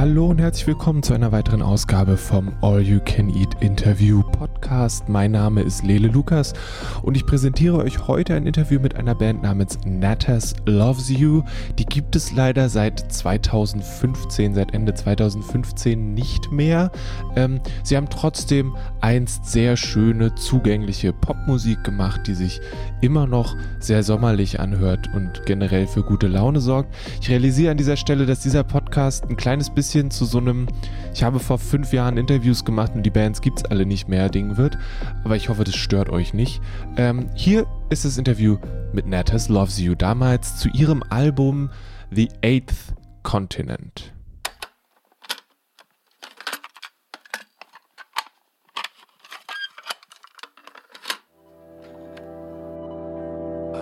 Hallo 0.00 0.28
und 0.28 0.40
herzlich 0.40 0.66
willkommen 0.66 1.02
zu 1.02 1.12
einer 1.12 1.30
weiteren 1.30 1.60
Ausgabe 1.60 2.16
vom 2.16 2.54
All 2.62 2.80
You 2.80 3.00
Can 3.04 3.28
Eat 3.28 3.60
Interview 3.60 4.22
Podcast. 4.22 5.10
Mein 5.10 5.32
Name 5.32 5.60
ist 5.60 5.84
Lele 5.84 6.08
Lukas 6.08 6.54
und 7.02 7.18
ich 7.18 7.26
präsentiere 7.26 7.76
euch 7.76 8.08
heute 8.08 8.34
ein 8.34 8.46
Interview 8.46 8.80
mit 8.80 8.96
einer 8.96 9.14
Band 9.14 9.42
namens 9.42 9.78
Natas 9.84 10.54
Loves 10.64 11.10
You. 11.10 11.42
Die 11.78 11.84
gibt 11.84 12.16
es 12.16 12.32
leider 12.32 12.70
seit 12.70 13.12
2015, 13.12 14.54
seit 14.54 14.72
Ende 14.72 14.94
2015 14.94 16.14
nicht 16.14 16.50
mehr. 16.50 16.90
Ähm, 17.36 17.60
sie 17.82 17.98
haben 17.98 18.08
trotzdem 18.08 18.74
einst 19.02 19.44
sehr 19.44 19.76
schöne, 19.76 20.34
zugängliche 20.34 21.12
Popmusik 21.12 21.84
gemacht, 21.84 22.22
die 22.26 22.34
sich 22.34 22.62
immer 23.02 23.26
noch 23.26 23.54
sehr 23.80 24.02
sommerlich 24.02 24.60
anhört 24.60 25.10
und 25.14 25.44
generell 25.44 25.86
für 25.86 26.02
gute 26.02 26.26
Laune 26.26 26.60
sorgt. 26.60 26.94
Ich 27.20 27.28
realisiere 27.28 27.72
an 27.72 27.76
dieser 27.76 27.98
Stelle, 27.98 28.24
dass 28.24 28.40
dieser 28.40 28.64
Podcast 28.64 29.28
ein 29.28 29.36
kleines 29.36 29.68
bisschen 29.68 29.90
bisschen 30.00 30.10
zu 30.10 30.24
so 30.24 30.38
einem, 30.38 30.66
ich 31.12 31.22
habe 31.22 31.38
vor 31.40 31.58
fünf 31.58 31.92
Jahren 31.92 32.16
Interviews 32.16 32.64
gemacht 32.64 32.92
und 32.94 33.02
die 33.02 33.10
Bands 33.10 33.42
gibt 33.42 33.58
es 33.58 33.64
alle 33.66 33.84
nicht 33.84 34.08
mehr, 34.08 34.30
Ding 34.30 34.56
wird. 34.56 34.78
Aber 35.24 35.36
ich 35.36 35.48
hoffe, 35.48 35.64
das 35.64 35.74
stört 35.74 36.08
euch 36.08 36.32
nicht. 36.32 36.62
Ähm, 36.96 37.28
hier 37.34 37.66
ist 37.90 38.04
das 38.04 38.16
Interview 38.16 38.56
mit 38.92 39.06
Natas 39.06 39.48
Loves 39.48 39.78
You, 39.78 39.94
damals 39.94 40.56
zu 40.56 40.68
ihrem 40.70 41.02
Album 41.10 41.70
The 42.10 42.28
Eighth 42.42 42.94
Continent. 43.22 44.12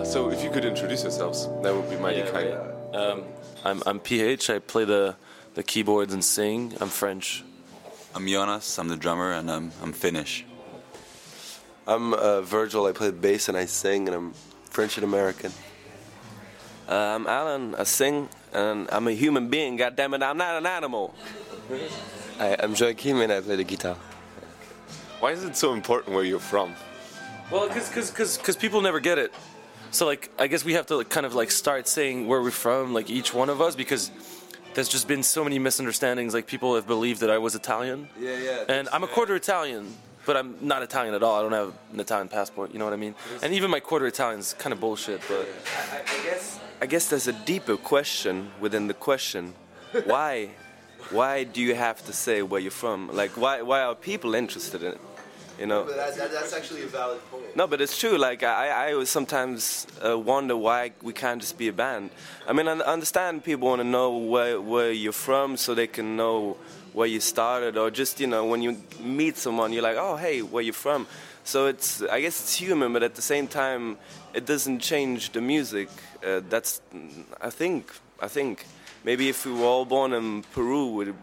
So, 0.03 0.31
if 0.31 0.43
you 0.43 0.49
could 0.49 0.65
introduce 0.65 1.03
yourselves, 1.03 1.47
that 1.61 1.71
would 1.73 1.87
be 1.87 1.95
mighty 1.95 2.19
yeah, 2.19 2.31
kind. 2.31 2.49
Yeah. 2.49 2.99
Um, 2.99 3.23
I'm, 3.63 3.83
I'm 3.85 3.99
PH. 3.99 4.49
I 4.49 4.57
play 4.57 4.83
the 4.83 5.15
the 5.55 5.63
keyboards 5.63 6.13
and 6.13 6.23
sing. 6.23 6.73
I'm 6.79 6.89
French. 6.89 7.43
I'm 8.15 8.27
Jonas. 8.27 8.77
I'm 8.77 8.87
the 8.87 8.97
drummer, 8.97 9.31
and 9.31 9.49
I'm 9.49 9.71
I'm 9.81 9.93
Finnish. 9.93 10.45
I'm 11.87 12.13
uh, 12.13 12.41
Virgil. 12.41 12.85
I 12.85 12.91
play 12.91 13.07
the 13.07 13.13
bass 13.13 13.49
and 13.49 13.57
I 13.57 13.65
sing, 13.65 14.07
and 14.07 14.15
I'm 14.15 14.33
French 14.69 14.97
and 14.97 15.03
American. 15.03 15.51
Uh, 16.87 16.93
I'm 16.95 17.27
Alan. 17.27 17.75
I 17.75 17.83
sing, 17.83 18.29
and 18.53 18.87
I'm 18.91 19.07
a 19.07 19.11
human 19.11 19.49
being. 19.49 19.75
God 19.75 19.95
damn 19.95 20.13
it, 20.13 20.23
I'm 20.23 20.37
not 20.37 20.55
an 20.55 20.65
animal. 20.65 21.13
I, 22.39 22.55
I'm 22.59 22.73
Joachim, 22.73 23.21
and 23.21 23.31
I 23.31 23.41
play 23.41 23.55
the 23.55 23.63
guitar. 23.63 23.95
Why 25.19 25.31
is 25.31 25.43
it 25.43 25.55
so 25.55 25.73
important 25.73 26.15
where 26.15 26.23
you're 26.23 26.39
from? 26.39 26.73
Well, 27.51 27.67
because 27.67 28.57
people 28.57 28.81
never 28.81 28.99
get 28.99 29.17
it. 29.17 29.33
So 29.91 30.05
like, 30.05 30.29
I 30.37 30.47
guess 30.47 30.63
we 30.63 30.73
have 30.73 30.85
to 30.87 30.97
like, 30.97 31.09
kind 31.09 31.25
of 31.25 31.33
like 31.33 31.51
start 31.51 31.87
saying 31.87 32.27
where 32.27 32.41
we're 32.41 32.51
from, 32.51 32.93
like 32.93 33.09
each 33.09 33.33
one 33.33 33.49
of 33.49 33.59
us, 33.59 33.75
because 33.75 34.11
there's 34.79 34.87
just 34.87 35.09
been 35.09 35.23
so 35.23 35.43
many 35.43 35.59
misunderstandings. 35.59 36.33
Like 36.33 36.47
people 36.47 36.75
have 36.75 36.87
believed 36.87 37.19
that 37.19 37.29
I 37.29 37.37
was 37.37 37.53
Italian. 37.53 38.07
Yeah, 38.17 38.37
yeah. 38.37 38.63
And 38.69 38.87
I'm 38.93 39.03
a 39.03 39.07
quarter 39.07 39.35
Italian, 39.35 39.93
but 40.25 40.37
I'm 40.37 40.55
not 40.61 40.83
Italian 40.83 41.13
at 41.13 41.21
all. 41.21 41.37
I 41.37 41.41
don't 41.41 41.51
have 41.51 41.73
an 41.91 41.99
Italian 41.99 42.29
passport. 42.29 42.71
You 42.71 42.79
know 42.79 42.85
what 42.85 42.93
I 42.93 43.01
mean? 43.05 43.13
And 43.43 43.53
even 43.53 43.69
my 43.71 43.81
quarter 43.81 44.07
Italian 44.07 44.39
is 44.39 44.53
kind 44.53 44.71
of 44.71 44.79
bullshit. 44.79 45.19
But 45.27 45.49
I, 45.91 45.97
I 45.99 46.23
guess 46.23 46.59
I 46.81 46.85
guess 46.85 47.09
there's 47.09 47.27
a 47.27 47.33
deeper 47.33 47.75
question 47.75 48.51
within 48.61 48.87
the 48.87 48.93
question. 48.93 49.53
Why? 50.05 50.51
why 51.11 51.43
do 51.43 51.61
you 51.61 51.73
have 51.75 52.05
to 52.05 52.13
say 52.13 52.41
where 52.41 52.61
you're 52.61 52.71
from? 52.71 53.09
Like, 53.15 53.31
why, 53.31 53.61
why 53.63 53.81
are 53.81 53.95
people 53.95 54.35
interested 54.35 54.83
in 54.83 54.93
it? 54.93 55.01
You 55.59 55.67
know. 55.67 55.83
But 55.83 55.97
that, 55.97 56.15
that, 56.15 56.31
that's 56.31 56.53
actually 56.53 56.83
a 56.83 56.87
valid 56.87 57.19
point. 57.29 57.55
No, 57.55 57.67
but 57.67 57.81
it's 57.81 57.97
true. 57.99 58.17
Like 58.17 58.43
I, 58.43 58.91
I 58.91 59.03
sometimes 59.03 59.85
uh, 60.03 60.17
wonder 60.17 60.55
why 60.55 60.93
we 61.01 61.11
can't 61.11 61.41
just 61.41 61.57
be 61.57 61.67
a 61.67 61.73
band. 61.73 62.11
I 62.47 62.53
mean, 62.53 62.67
I 62.67 62.71
understand 62.79 63.43
people 63.43 63.67
want 63.67 63.81
to 63.81 63.87
know 63.87 64.17
where 64.17 64.61
where 64.61 64.91
you're 64.91 65.11
from 65.11 65.57
so 65.57 65.75
they 65.75 65.87
can 65.87 66.15
know 66.15 66.55
where 66.93 67.07
you 67.07 67.19
started, 67.19 67.77
or 67.77 67.91
just 67.91 68.19
you 68.21 68.27
know 68.27 68.45
when 68.45 68.61
you 68.61 68.77
meet 69.01 69.37
someone, 69.37 69.73
you're 69.73 69.83
like, 69.83 69.97
oh 69.97 70.15
hey, 70.15 70.41
where 70.41 70.63
you 70.63 70.73
from? 70.73 71.07
So 71.43 71.67
it's 71.67 72.01
I 72.03 72.21
guess 72.21 72.39
it's 72.41 72.55
human, 72.55 72.93
but 72.93 73.03
at 73.03 73.15
the 73.15 73.21
same 73.21 73.47
time, 73.47 73.97
it 74.33 74.45
doesn't 74.45 74.79
change 74.79 75.31
the 75.31 75.41
music. 75.41 75.89
Uh, 76.25 76.41
that's 76.47 76.81
I 77.41 77.49
think 77.49 77.91
I 78.21 78.27
think 78.27 78.65
maybe 79.03 79.27
if 79.27 79.45
we 79.45 79.51
were 79.51 79.65
all 79.65 79.85
born 79.85 80.13
in 80.13 80.43
Peru, 80.53 80.93
we'd 80.93 81.13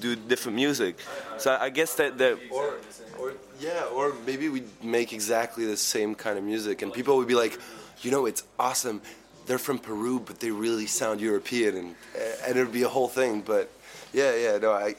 do 0.00 0.16
different 0.16 0.56
music. 0.56 0.98
So 1.38 1.56
I 1.60 1.70
guess 1.70 1.94
that 1.96 2.18
that. 2.18 2.38
Or, 2.50 2.74
or 3.18 3.32
yeah, 3.60 3.84
or 3.94 4.14
maybe 4.26 4.48
we 4.48 4.64
make 4.82 5.12
exactly 5.12 5.66
the 5.66 5.76
same 5.76 6.14
kind 6.14 6.38
of 6.38 6.44
music, 6.44 6.82
and 6.82 6.92
people 6.92 7.16
would 7.16 7.28
be 7.28 7.34
like, 7.34 7.58
you 8.02 8.10
know, 8.10 8.26
it's 8.26 8.42
awesome. 8.58 9.00
They're 9.46 9.58
from 9.58 9.78
Peru, 9.78 10.20
but 10.20 10.40
they 10.40 10.50
really 10.50 10.86
sound 10.86 11.20
European, 11.20 11.76
and 11.76 11.94
eh, 12.16 12.46
and 12.46 12.58
it 12.58 12.62
would 12.64 12.72
be 12.72 12.82
a 12.82 12.88
whole 12.88 13.08
thing. 13.08 13.42
But 13.42 13.70
yeah, 14.12 14.34
yeah, 14.34 14.58
no, 14.58 14.72
I. 14.72 14.94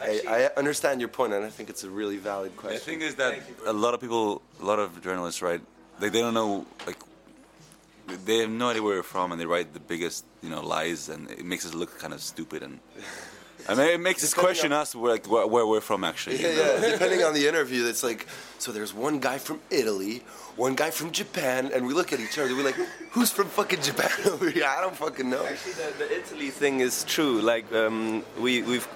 I, 0.00 0.20
I 0.28 0.50
understand 0.58 1.00
your 1.00 1.08
point, 1.08 1.32
and 1.32 1.44
I 1.44 1.50
think 1.50 1.70
it's 1.70 1.84
a 1.84 1.88
really 1.88 2.16
valid 2.16 2.56
question. 2.56 2.78
The 2.78 2.84
thing 2.84 3.00
is 3.00 3.14
that 3.14 3.40
a 3.64 3.72
lot 3.72 3.94
of 3.94 4.00
people, 4.00 4.42
a 4.60 4.64
lot 4.64 4.80
of 4.80 5.00
journalists, 5.00 5.40
right? 5.40 5.60
Like 6.00 6.12
they 6.12 6.20
don't 6.20 6.34
know, 6.34 6.66
like 6.84 6.98
they 8.26 8.38
have 8.38 8.50
no 8.50 8.70
idea 8.70 8.82
where 8.82 8.96
we're 8.96 9.02
from, 9.04 9.30
and 9.30 9.40
they 9.40 9.46
write 9.46 9.72
the 9.72 9.80
biggest, 9.80 10.24
you 10.42 10.50
know, 10.50 10.60
lies, 10.60 11.08
and 11.08 11.30
it 11.30 11.44
makes 11.44 11.64
us 11.64 11.74
look 11.74 11.96
kind 12.00 12.12
of 12.12 12.20
stupid 12.20 12.62
and. 12.64 12.80
I 13.68 13.74
mean, 13.74 13.86
it 13.86 14.00
makes 14.00 14.22
us 14.22 14.34
question 14.34 14.72
on, 14.72 14.80
us 14.80 14.94
where, 14.94 15.12
like, 15.12 15.30
where, 15.30 15.46
where, 15.46 15.66
we're 15.66 15.80
from, 15.80 16.04
actually. 16.04 16.40
Yeah, 16.40 16.80
yeah. 16.80 16.90
Depending 16.92 17.22
on 17.22 17.32
the 17.32 17.48
interview, 17.48 17.86
it's 17.86 18.02
like, 18.02 18.26
so 18.58 18.72
there's 18.72 18.92
one 18.92 19.20
guy 19.20 19.38
from 19.38 19.60
Italy, 19.70 20.22
one 20.56 20.74
guy 20.74 20.90
from 20.90 21.12
Japan, 21.12 21.70
and 21.72 21.86
we 21.86 21.94
look 21.94 22.12
at 22.12 22.20
each 22.20 22.38
other, 22.38 22.54
we're 22.54 22.64
like, 22.64 22.78
who's 23.10 23.30
from 23.30 23.46
fucking 23.46 23.80
Japan 23.80 24.10
over 24.26 24.50
here? 24.50 24.66
I 24.68 24.80
don't 24.82 24.96
fucking 24.96 25.30
know. 25.30 25.46
Actually, 25.46 25.72
the, 25.72 25.92
the 25.98 26.18
Italy 26.18 26.50
thing 26.50 26.80
is 26.80 27.04
true. 27.04 27.40
Like, 27.40 27.72
um, 27.72 28.22
we, 28.38 28.62
we've, 28.62 28.86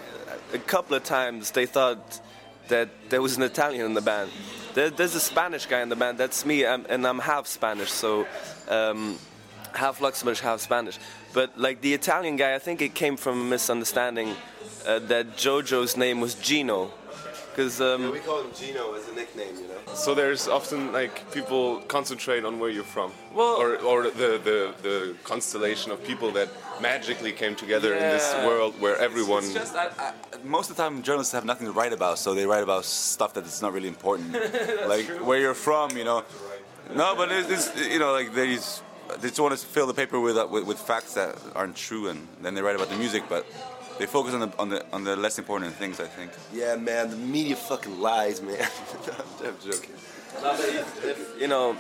a 0.53 0.59
couple 0.59 0.97
of 0.97 1.05
times 1.05 1.51
they 1.53 1.67
thought 1.67 2.21
that 2.69 2.91
there 3.09 3.23
was 3.23 3.39
an 3.39 3.45
Italian 3.45 3.87
in 3.87 3.95
the 3.95 4.03
band. 4.03 4.31
There, 4.75 4.91
there's 4.91 5.15
a 5.15 5.21
Spanish 5.21 5.65
guy 5.65 5.81
in 5.81 5.89
the 5.89 5.97
band, 5.97 6.19
that's 6.19 6.45
me, 6.45 6.67
I'm, 6.67 6.85
and 6.91 7.07
I'm 7.07 7.19
half 7.19 7.47
Spanish, 7.47 7.91
so. 7.91 8.27
Um, 8.69 9.19
half 9.75 10.01
Luxembourgish, 10.01 10.41
half 10.41 10.61
Spanish. 10.61 10.99
But 11.33 11.59
like 11.59 11.81
the 11.81 11.95
Italian 11.95 12.37
guy, 12.37 12.55
I 12.55 12.59
think 12.59 12.83
it 12.83 12.95
came 12.95 13.17
from 13.17 13.41
a 13.41 13.45
misunderstanding 13.45 14.35
uh, 14.87 14.99
that 15.01 15.37
JoJo's 15.37 15.97
name 15.97 16.21
was 16.21 16.35
Gino. 16.35 16.91
Because 17.51 17.81
um, 17.81 18.03
yeah, 18.03 18.11
we 18.11 18.21
call 18.21 18.43
him 18.43 18.53
Gino 18.55 18.95
as 18.95 19.09
a 19.09 19.15
nickname, 19.15 19.57
you 19.57 19.67
know. 19.67 19.95
So 19.95 20.15
there's 20.15 20.47
often 20.47 20.93
like 20.93 21.29
people 21.33 21.81
concentrate 21.89 22.45
on 22.45 22.61
where 22.61 22.71
you're 22.71 22.85
from, 22.85 23.11
well, 23.35 23.57
or 23.57 23.77
or 23.79 24.03
the, 24.05 24.41
the 24.45 24.75
the 24.81 25.17
constellation 25.25 25.91
of 25.91 26.05
people 26.05 26.31
that 26.33 26.49
magically 26.81 27.33
came 27.33 27.57
together 27.57 27.89
yeah. 27.89 27.97
in 27.97 28.13
this 28.13 28.33
world 28.47 28.81
where 28.81 28.97
everyone. 28.99 29.43
It's, 29.43 29.57
it's 29.57 29.73
just, 29.73 29.75
I, 29.75 29.89
I, 29.99 30.13
most 30.45 30.71
of 30.71 30.77
the 30.77 30.83
time, 30.85 31.03
journalists 31.03 31.33
have 31.33 31.45
nothing 31.45 31.67
to 31.67 31.73
write 31.73 31.93
about, 31.93 32.21
so 32.21 32.33
they 32.33 32.47
write 32.47 32.63
about 32.63 32.85
stuff 32.85 33.35
that 33.35 33.45
is 33.45 33.61
not 33.61 33.73
really 33.73 33.89
important, 33.89 34.33
like 34.87 35.07
true. 35.07 35.25
where 35.25 35.41
you're 35.41 35.53
from, 35.53 35.97
you 35.97 36.05
know. 36.05 36.23
No, 36.95 37.17
but 37.17 37.33
it's, 37.33 37.51
it's 37.51 37.89
you 37.93 37.99
know 37.99 38.13
like 38.13 38.35
there's 38.35 38.83
they 39.17 39.29
just 39.29 39.41
want 39.41 39.59
to 39.59 39.67
fill 39.67 39.87
the 39.87 39.95
paper 39.95 40.21
with, 40.21 40.37
uh, 40.37 40.47
with, 40.51 40.65
with 40.65 40.79
facts 40.79 41.15
that 41.15 41.37
aren't 41.55 41.77
true, 41.77 42.09
and 42.09 42.27
then 42.43 42.55
they 42.55 42.63
write 42.63 42.77
about 42.77 42.91
the 42.91 42.97
music, 42.97 43.25
but 43.29 43.47
they 43.99 44.07
focus 44.07 44.35
on 44.35 44.41
the 44.41 44.53
on 44.59 44.69
the 44.69 44.85
on 44.93 45.05
the 45.05 45.17
less 45.17 45.39
important 45.39 45.75
things. 45.75 46.01
I 46.01 46.07
think. 46.07 46.31
Yeah, 46.53 46.77
man, 46.77 47.11
the 47.11 47.17
media 47.17 47.57
fucking 47.57 48.01
lies, 48.01 48.41
man. 48.41 48.61
I'm 49.45 49.55
joking. 49.65 49.95
you 51.41 51.49
know, 51.49 51.77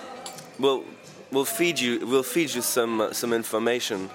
we'll 0.59 0.85
we'll 1.31 1.45
feed 1.45 1.79
you 1.79 2.07
we'll 2.07 2.23
feed 2.23 2.55
you 2.55 2.63
some 2.63 3.01
uh, 3.01 3.13
some 3.13 3.33
information 3.33 4.11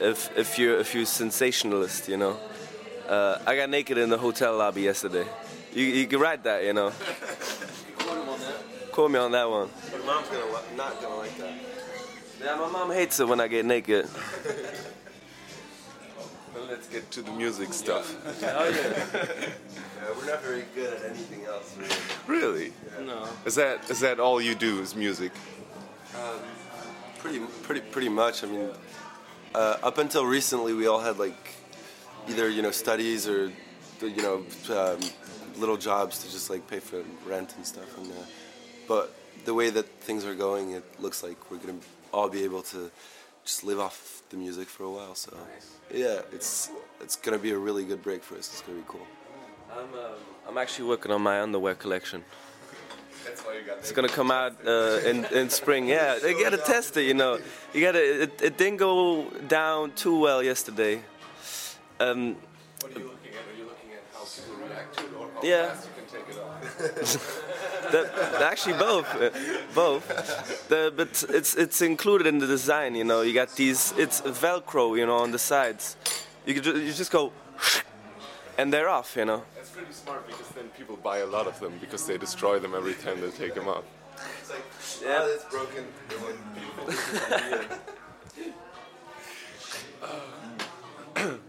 if 0.00 0.36
if 0.36 0.58
you're 0.58 0.78
if 0.78 0.94
you're 0.94 1.06
sensationalist, 1.06 2.08
you 2.08 2.16
know. 2.16 2.36
Uh, 3.08 3.38
I 3.46 3.56
got 3.56 3.68
naked 3.68 3.98
in 3.98 4.08
the 4.08 4.18
hotel 4.18 4.56
lobby 4.56 4.82
yesterday. 4.82 5.26
You, 5.74 5.84
you 5.84 6.06
can 6.06 6.20
write 6.20 6.44
that, 6.44 6.64
you 6.64 6.72
know. 6.72 6.90
Quote 8.92 9.10
me 9.10 9.18
on 9.18 9.32
that 9.32 9.50
one. 9.50 9.68
Your 9.90 10.04
mom's 10.04 10.28
gonna 10.28 10.76
not 10.76 11.02
gonna 11.02 11.16
like 11.16 11.36
that. 11.38 11.52
Yeah, 12.44 12.56
my 12.56 12.68
mom 12.68 12.90
hates 12.90 13.20
it 13.20 13.26
when 13.26 13.40
I 13.40 13.48
get 13.48 13.64
naked. 13.64 14.06
well, 16.54 16.66
let's 16.68 16.86
get 16.88 17.10
to 17.12 17.22
the 17.22 17.32
music 17.32 17.72
stuff. 17.72 18.14
oh, 18.26 18.34
yeah. 18.42 18.50
yeah. 19.14 19.48
We're 20.14 20.26
not 20.26 20.42
very 20.42 20.66
good 20.74 20.92
at 20.92 21.06
anything 21.06 21.46
else, 21.46 21.74
really. 21.78 21.96
Really? 22.26 22.66
Yeah. 22.66 23.04
No. 23.06 23.28
Is 23.46 23.54
that 23.54 23.90
is 23.90 24.00
that 24.00 24.20
all 24.20 24.42
you 24.42 24.54
do? 24.54 24.82
Is 24.82 24.94
music? 24.94 25.32
Um, 26.14 26.40
pretty, 27.18 27.38
pretty, 27.62 27.80
pretty 27.80 28.10
much. 28.10 28.44
I 28.44 28.48
mean, 28.48 28.68
uh, 29.54 29.78
up 29.82 29.96
until 29.96 30.26
recently, 30.26 30.74
we 30.74 30.86
all 30.86 31.00
had 31.00 31.18
like 31.18 31.54
either 32.28 32.50
you 32.50 32.60
know 32.60 32.72
studies 32.72 33.26
or 33.26 33.50
you 34.02 34.22
know 34.22 34.44
um, 34.68 35.00
little 35.56 35.78
jobs 35.78 36.18
to 36.18 36.30
just 36.30 36.50
like 36.50 36.68
pay 36.68 36.80
for 36.80 37.04
rent 37.26 37.54
and 37.56 37.64
stuff. 37.64 37.96
And 37.96 38.12
uh, 38.12 38.16
but 38.86 39.14
the 39.46 39.54
way 39.54 39.70
that 39.70 39.88
things 40.02 40.26
are 40.26 40.34
going, 40.34 40.72
it 40.72 40.84
looks 41.00 41.22
like 41.22 41.50
we're 41.50 41.56
gonna 41.56 41.78
all 42.14 42.28
be 42.28 42.44
able 42.44 42.62
to 42.62 42.90
just 43.44 43.64
live 43.64 43.80
off 43.80 44.22
the 44.30 44.36
music 44.36 44.68
for 44.68 44.84
a 44.84 44.90
while. 44.90 45.14
So 45.14 45.36
yeah, 45.92 46.20
it's 46.32 46.70
it's 47.00 47.16
gonna 47.16 47.42
be 47.48 47.50
a 47.50 47.58
really 47.58 47.84
good 47.84 48.02
break 48.02 48.22
for 48.22 48.36
us. 48.36 48.46
It's 48.52 48.62
gonna 48.62 48.78
be 48.78 48.88
cool. 48.88 49.06
I'm 49.72 49.92
um, 50.04 50.18
I'm 50.48 50.58
actually 50.58 50.88
working 50.88 51.12
on 51.12 51.22
my 51.22 51.40
underwear 51.42 51.74
collection. 51.74 52.24
That's 53.24 53.40
why 53.42 53.54
you 53.58 53.62
got. 53.66 53.78
It's 53.78 53.92
gonna 53.92 54.16
come 54.20 54.30
out 54.30 54.52
uh, 54.66 55.10
in 55.10 55.24
in 55.40 55.50
spring. 55.50 55.88
Yeah, 55.88 56.26
you 56.26 56.42
gotta 56.42 56.62
test 56.74 56.96
it. 56.96 57.04
You 57.04 57.14
know, 57.14 57.38
you 57.72 57.80
gotta. 57.80 58.22
It, 58.22 58.42
it 58.42 58.54
didn't 58.56 58.78
go 58.78 59.24
down 59.48 59.92
too 59.92 60.18
well 60.18 60.42
yesterday. 60.42 61.02
Um, 62.00 62.36
What 64.24 64.38
are 64.38 64.46
you 64.46 64.52
looking 64.52 64.72
at? 64.72 64.78
Are 64.78 64.78
you 64.78 64.78
looking 64.78 64.78
at 64.78 64.78
how 64.80 64.84
people 64.84 64.84
react 64.84 64.90
to 64.96 65.04
it 65.04 65.12
or 65.20 65.28
how 65.34 65.40
Yeah. 65.42 65.68
fast 65.68 65.86
you 65.88 65.92
can 65.98 66.06
take 66.16 66.28
it 66.32 66.38
off? 66.40 66.56
the, 67.92 68.00
actually 68.52 68.78
both 68.78 69.08
uh, 69.14 69.18
both 69.74 70.04
the, 70.68 70.90
but 70.96 71.24
it's 71.28 71.54
it's 71.54 71.82
included 71.82 72.26
in 72.26 72.38
the 72.38 72.46
design 72.46 72.94
you 72.94 73.04
know 73.04 73.20
you 73.20 73.34
got 73.34 73.54
these 73.56 73.92
it's 73.98 74.20
velcro 74.22 74.96
you 74.98 75.04
know 75.06 75.16
on 75.18 75.30
the 75.32 75.38
sides 75.38 75.96
you 76.46 76.54
could 76.54 76.62
ju- 76.64 76.80
you 76.80 76.92
just 76.92 77.10
go 77.12 77.30
and 78.58 78.72
they're 78.72 78.88
off 78.88 79.14
you 79.16 79.24
know 79.24 79.42
That's 79.56 79.70
pretty 79.70 79.92
smart 79.92 80.26
because 80.26 80.48
then 80.56 80.68
people 80.78 80.96
buy 80.96 81.18
a 81.18 81.26
lot 81.26 81.46
of 81.46 81.58
them 81.60 81.72
because 81.80 82.06
they 82.06 82.16
destroy 82.18 82.58
them 82.58 82.74
every 82.74 82.94
time 82.94 83.20
they 83.20 83.30
take 83.30 83.54
them 83.54 83.68
off. 83.68 83.84
It's 84.40 84.50
like, 84.50 84.64
yeah, 85.02 85.26
it's 85.34 85.44
broken. 85.54 85.84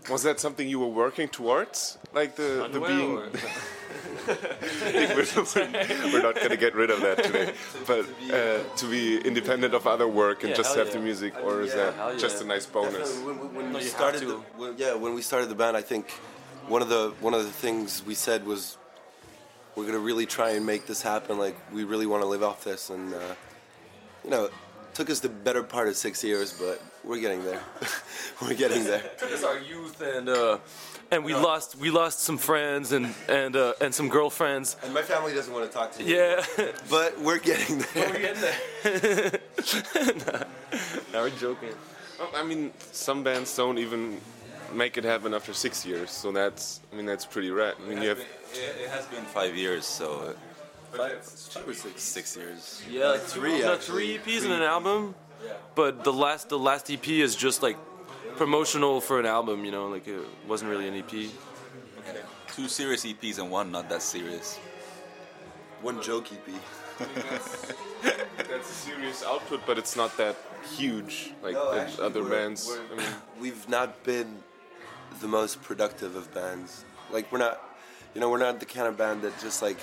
Was 0.10 0.24
that 0.24 0.40
something 0.40 0.68
you 0.68 0.80
were 0.80 0.88
working 0.88 1.28
towards? 1.28 1.98
Like 2.14 2.36
the, 2.36 2.44
the 2.44 2.64
Underwear 2.66 2.90
being. 2.90 3.16
we're, 4.28 6.12
we're 6.14 6.22
not 6.22 6.36
going 6.36 6.50
to 6.50 6.58
get 6.58 6.74
rid 6.74 6.90
of 6.90 7.02
that 7.02 7.24
today. 7.24 7.54
But 7.86 8.06
uh, 8.34 8.64
to 8.78 8.90
be 8.90 9.18
independent 9.20 9.74
of 9.74 9.86
other 9.86 10.08
work 10.08 10.44
and 10.44 10.50
Yeah, 10.52 10.58
just 10.58 10.76
hell 10.76 10.84
have 10.84 10.94
the 10.94 11.00
yeah. 11.00 11.06
music, 11.06 11.34
or 11.44 11.62
is 11.62 11.74
that 11.74 12.18
just 12.18 12.38
yeah. 12.38 12.44
a 12.44 12.48
nice 12.48 12.66
bonus? 12.66 13.12
Definitely, 13.12 13.34
When, 13.34 13.56
when 13.56 13.72
No, 13.74 13.80
we 13.80 13.86
started, 13.86 14.22
the, 14.22 14.36
when, 14.58 14.78
yeah, 14.78 14.94
when 14.96 15.14
we 15.14 15.22
started 15.22 15.50
the 15.50 15.56
band, 15.56 15.78
I 15.78 15.82
think 15.82 16.10
one 16.68 16.82
of 16.82 16.90
the 16.90 17.14
one 17.20 17.34
of 17.34 17.44
the 17.44 17.52
things 17.52 18.04
we 18.06 18.16
said 18.16 18.46
was 18.46 18.78
we're 19.76 19.86
gonna 19.86 20.00
really 20.00 20.26
try 20.26 20.52
and 20.52 20.66
make 20.66 20.88
this 20.88 21.02
happen. 21.02 21.38
Like 21.38 21.56
we 21.72 21.84
really 21.84 22.06
want 22.08 22.24
to 22.24 22.28
live 22.28 22.44
off 22.44 22.64
this, 22.64 22.90
and 22.90 23.14
uh, 23.14 23.36
you 24.24 24.30
know, 24.30 24.46
it 24.46 24.54
took 24.94 25.10
us 25.10 25.20
the 25.20 25.30
better 25.30 25.62
part 25.62 25.88
of 25.88 25.96
six 25.96 26.24
years, 26.24 26.54
but 26.54 26.82
we're 27.06 27.20
getting 27.20 27.44
there. 27.44 27.62
we're 28.42 28.54
getting 28.56 28.84
there. 28.84 29.04
It's 29.22 29.44
our 29.44 29.60
youth 29.60 30.02
and 30.02 30.30
uh, 30.30 30.58
and 31.12 31.24
we 31.24 31.34
lost 31.34 31.76
we 31.76 31.90
lost 31.92 32.20
some 32.20 32.38
friends 32.38 32.92
and 32.92 33.14
and 33.30 33.56
uh, 33.56 33.74
and 33.82 33.94
some 33.94 34.10
girlfriends. 34.10 34.78
And 34.84 34.94
my 34.94 35.02
family 35.02 35.34
doesn't 35.34 35.54
want 35.54 35.70
to 35.70 35.78
talk 35.78 35.92
to 35.94 36.04
you. 36.04 36.16
Yeah, 36.16 36.46
But 36.90 37.20
we're 37.20 37.40
getting 37.40 37.80
there. 37.80 38.10
we're 38.10 38.20
getting 38.20 38.42
there. 38.42 39.40
now 41.14 41.22
we're 41.24 41.30
joking. 41.40 41.70
Well, 42.20 42.30
I 42.36 42.44
mean, 42.44 42.72
some 42.92 43.24
bands 43.24 43.56
don't 43.56 43.78
even 43.78 44.20
make 44.74 44.98
it 44.98 45.04
happen 45.04 45.34
after 45.34 45.54
six 45.54 45.86
years, 45.86 46.12
so 46.12 46.32
that's 46.32 46.82
I 46.92 46.96
mean 46.96 47.06
that's 47.06 47.26
pretty 47.26 47.52
rad. 47.52 47.76
I 47.84 47.90
mean, 47.90 48.02
you 48.02 48.10
have 48.10 48.20
It 48.20 48.90
has 48.90 49.06
been 49.08 49.24
five 49.26 49.56
years, 49.56 49.86
so 49.86 50.34
six. 51.22 52.02
six 52.02 52.38
years. 52.38 52.82
Yeah, 52.90 53.10
like 53.12 53.22
Three, 53.22 53.60
no, 53.60 53.74
actually. 53.74 54.18
three 54.18 54.34
EPs 54.36 54.44
and 54.46 54.54
an 54.54 54.62
album. 54.62 55.14
But 55.76 56.04
the 56.04 56.14
last 56.14 56.50
the 56.50 56.58
last 56.60 56.90
EP 56.90 57.08
is 57.08 57.36
just 57.36 57.62
like 57.64 57.78
promotional 58.38 59.02
for 59.02 59.20
an 59.20 59.26
album. 59.26 59.66
You 59.66 59.72
know, 59.72 59.88
like 59.88 60.08
it 60.08 60.22
wasn't 60.48 60.72
really 60.72 60.88
an 60.88 60.96
EP. 60.96 61.30
Two 62.56 62.68
serious 62.70 63.06
EPs 63.06 63.38
and 63.40 63.52
one 63.52 63.72
not 63.72 63.90
that 63.90 64.02
serious. 64.02 64.58
One 65.82 66.02
joke 66.02 66.28
EP. 66.32 66.48
that's 68.38 68.70
a 68.70 68.74
serious 68.74 69.24
output, 69.24 69.62
but 69.66 69.78
it's 69.78 69.96
not 69.96 70.16
that 70.18 70.36
huge 70.78 71.34
like 71.44 71.54
No, 71.54 71.74
actually, 71.74 72.06
other 72.06 72.24
we're- 72.24 72.36
bands. 72.36 72.68
we're- 72.68 72.82
I 72.94 72.96
mean, 72.98 73.08
we've 73.40 73.68
not 73.70 74.04
been 74.04 74.42
the 75.20 75.28
most 75.28 75.62
productive 75.62 76.16
of 76.16 76.34
bands. 76.34 76.86
Like 77.12 77.32
we're 77.32 77.40
not, 77.40 77.62
you 78.14 78.22
know, 78.22 78.30
we're 78.30 78.38
not 78.40 78.60
the 78.60 78.66
kind 78.66 78.88
of 78.88 78.98
band 78.98 79.22
that 79.24 79.38
just 79.42 79.62
like 79.62 79.78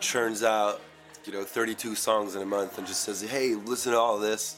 churns 0.00 0.42
out, 0.42 0.80
you 1.24 1.32
know, 1.32 1.44
32 1.44 1.94
songs 1.94 2.34
in 2.34 2.42
a 2.42 2.46
month 2.46 2.78
and 2.78 2.86
just 2.86 3.02
says, 3.02 3.20
"Hey, 3.20 3.54
listen 3.54 3.92
to 3.92 3.98
all 3.98 4.18
this." 4.18 4.56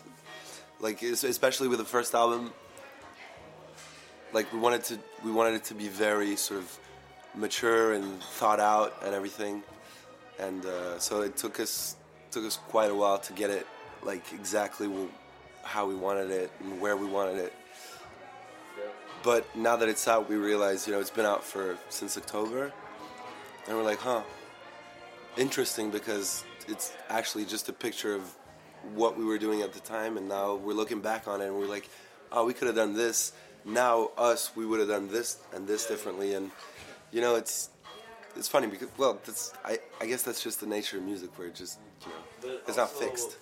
Like 0.82 1.00
especially 1.02 1.68
with 1.68 1.78
the 1.78 1.84
first 1.84 2.12
album, 2.12 2.52
like 4.32 4.52
we 4.52 4.58
wanted 4.58 4.82
to, 4.84 4.98
we 5.24 5.30
wanted 5.30 5.54
it 5.54 5.64
to 5.66 5.74
be 5.74 5.86
very 5.86 6.34
sort 6.34 6.58
of 6.58 6.78
mature 7.36 7.92
and 7.92 8.20
thought 8.20 8.58
out 8.58 8.96
and 9.04 9.14
everything, 9.14 9.62
and 10.40 10.66
uh, 10.66 10.98
so 10.98 11.22
it 11.22 11.36
took 11.36 11.60
us 11.60 11.96
took 12.32 12.44
us 12.44 12.56
quite 12.68 12.90
a 12.90 12.94
while 12.94 13.18
to 13.18 13.32
get 13.32 13.48
it 13.48 13.64
like 14.02 14.32
exactly 14.32 14.90
how 15.62 15.86
we 15.86 15.94
wanted 15.94 16.30
it 16.30 16.50
and 16.60 16.80
where 16.80 16.96
we 16.96 17.06
wanted 17.06 17.38
it. 17.38 17.52
But 19.22 19.46
now 19.54 19.76
that 19.76 19.88
it's 19.88 20.08
out, 20.08 20.28
we 20.28 20.34
realize, 20.34 20.88
you 20.88 20.92
know, 20.92 20.98
it's 20.98 21.10
been 21.10 21.26
out 21.26 21.44
for 21.44 21.78
since 21.90 22.16
October, 22.16 22.72
and 23.68 23.76
we're 23.76 23.84
like, 23.84 24.00
huh, 24.00 24.22
interesting 25.36 25.90
because 25.90 26.44
it's 26.66 26.92
actually 27.08 27.44
just 27.44 27.68
a 27.68 27.72
picture 27.72 28.16
of 28.16 28.34
what 28.94 29.18
we 29.18 29.24
were 29.24 29.38
doing 29.38 29.62
at 29.62 29.72
the 29.72 29.80
time, 29.80 30.16
and 30.16 30.28
now 30.28 30.54
we're 30.54 30.74
looking 30.74 31.00
back 31.00 31.28
on 31.28 31.40
it 31.40 31.46
and 31.46 31.56
we're 31.56 31.66
like, 31.66 31.88
oh, 32.30 32.44
we 32.44 32.54
could 32.54 32.66
have 32.66 32.76
done 32.76 32.94
this. 32.94 33.32
Now 33.64 34.10
us, 34.18 34.50
we 34.56 34.66
would 34.66 34.80
have 34.80 34.88
done 34.88 35.08
this 35.08 35.38
and 35.54 35.66
this 35.66 35.86
differently, 35.86 36.34
and 36.34 36.50
you 37.12 37.20
know, 37.20 37.36
it's 37.36 37.70
it's 38.34 38.48
funny 38.48 38.66
because 38.66 38.88
well, 38.98 39.20
that's 39.24 39.52
I 39.64 39.78
I 40.00 40.06
guess 40.06 40.22
that's 40.22 40.42
just 40.42 40.60
the 40.60 40.66
nature 40.66 40.98
of 40.98 41.04
music 41.04 41.30
where 41.38 41.48
it 41.48 41.54
just 41.54 41.78
you 42.02 42.48
know 42.48 42.58
it's 42.66 42.76
not 42.76 42.90
fixed. 42.90 43.36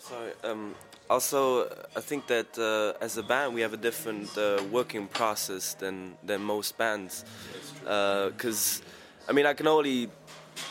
Sorry. 0.00 0.32
Um, 0.44 0.74
also, 1.08 1.68
I 1.96 2.00
think 2.00 2.26
that 2.26 2.58
uh, 2.58 3.02
as 3.04 3.16
a 3.16 3.22
band, 3.22 3.54
we 3.54 3.60
have 3.60 3.72
a 3.72 3.76
different 3.76 4.36
uh, 4.36 4.62
working 4.70 5.06
process 5.06 5.74
than 5.74 6.16
than 6.22 6.42
most 6.42 6.76
bands. 6.76 7.24
Because, 7.82 8.82
I 9.28 9.32
mean, 9.32 9.46
I 9.46 9.54
can 9.54 9.66
only 9.66 10.10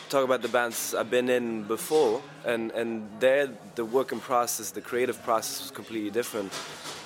talk 0.08 0.24
about 0.24 0.42
the 0.42 0.48
bands 0.48 0.94
I've 0.94 1.10
been 1.10 1.28
in 1.28 1.64
before, 1.64 2.22
and 2.44 2.70
and 2.72 3.08
there 3.20 3.48
the 3.74 3.84
working 3.84 4.20
process, 4.20 4.70
the 4.70 4.80
creative 4.80 5.22
process 5.22 5.60
was 5.60 5.70
completely 5.70 6.10
different. 6.10 6.52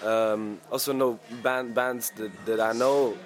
Um, 0.05 0.61
also, 0.71 0.93
no 0.93 1.19
band 1.43 1.75
bands 1.75 2.11
that, 2.17 2.31
that 2.47 2.61
I 2.61 2.73
know 2.73 3.17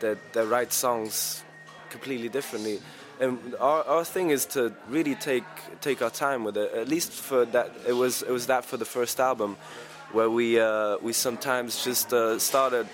that 0.00 0.18
that 0.32 0.46
write 0.46 0.72
songs 0.72 1.44
completely 1.90 2.28
differently. 2.28 2.80
And 3.20 3.54
our, 3.60 3.84
our 3.84 4.04
thing 4.04 4.30
is 4.30 4.46
to 4.46 4.72
really 4.88 5.14
take 5.14 5.44
take 5.80 6.02
our 6.02 6.10
time 6.10 6.44
with 6.44 6.56
it. 6.56 6.72
At 6.74 6.88
least 6.88 7.12
for 7.12 7.44
that, 7.46 7.70
it 7.86 7.92
was 7.92 8.22
it 8.22 8.30
was 8.30 8.46
that 8.46 8.64
for 8.64 8.76
the 8.76 8.84
first 8.84 9.20
album, 9.20 9.56
where 10.12 10.30
we 10.30 10.60
uh, 10.60 10.96
we 11.02 11.12
sometimes 11.12 11.84
just 11.84 12.12
uh, 12.12 12.38
started. 12.38 12.86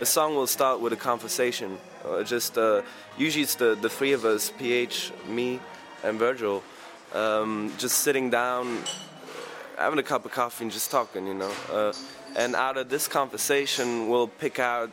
A 0.00 0.06
song 0.06 0.34
will 0.34 0.48
start 0.48 0.80
with 0.80 0.92
a 0.92 0.96
conversation. 0.96 1.78
Uh, 2.04 2.22
just 2.22 2.58
uh, 2.58 2.82
usually 3.16 3.42
it's 3.42 3.54
the, 3.54 3.74
the 3.76 3.88
three 3.88 4.12
of 4.12 4.24
us, 4.24 4.50
PH, 4.58 5.12
me, 5.28 5.60
and 6.02 6.18
Virgil, 6.18 6.62
um, 7.14 7.72
just 7.78 7.98
sitting 7.98 8.30
down, 8.30 8.78
having 9.78 9.98
a 9.98 10.02
cup 10.02 10.24
of 10.24 10.32
coffee 10.32 10.64
and 10.64 10.72
just 10.72 10.90
talking, 10.90 11.26
you 11.26 11.34
know. 11.34 11.52
Uh, 11.70 11.92
and 12.36 12.54
out 12.54 12.76
of 12.76 12.88
this 12.88 13.06
conversation, 13.06 14.08
we'll 14.08 14.28
pick 14.28 14.58
out 14.58 14.90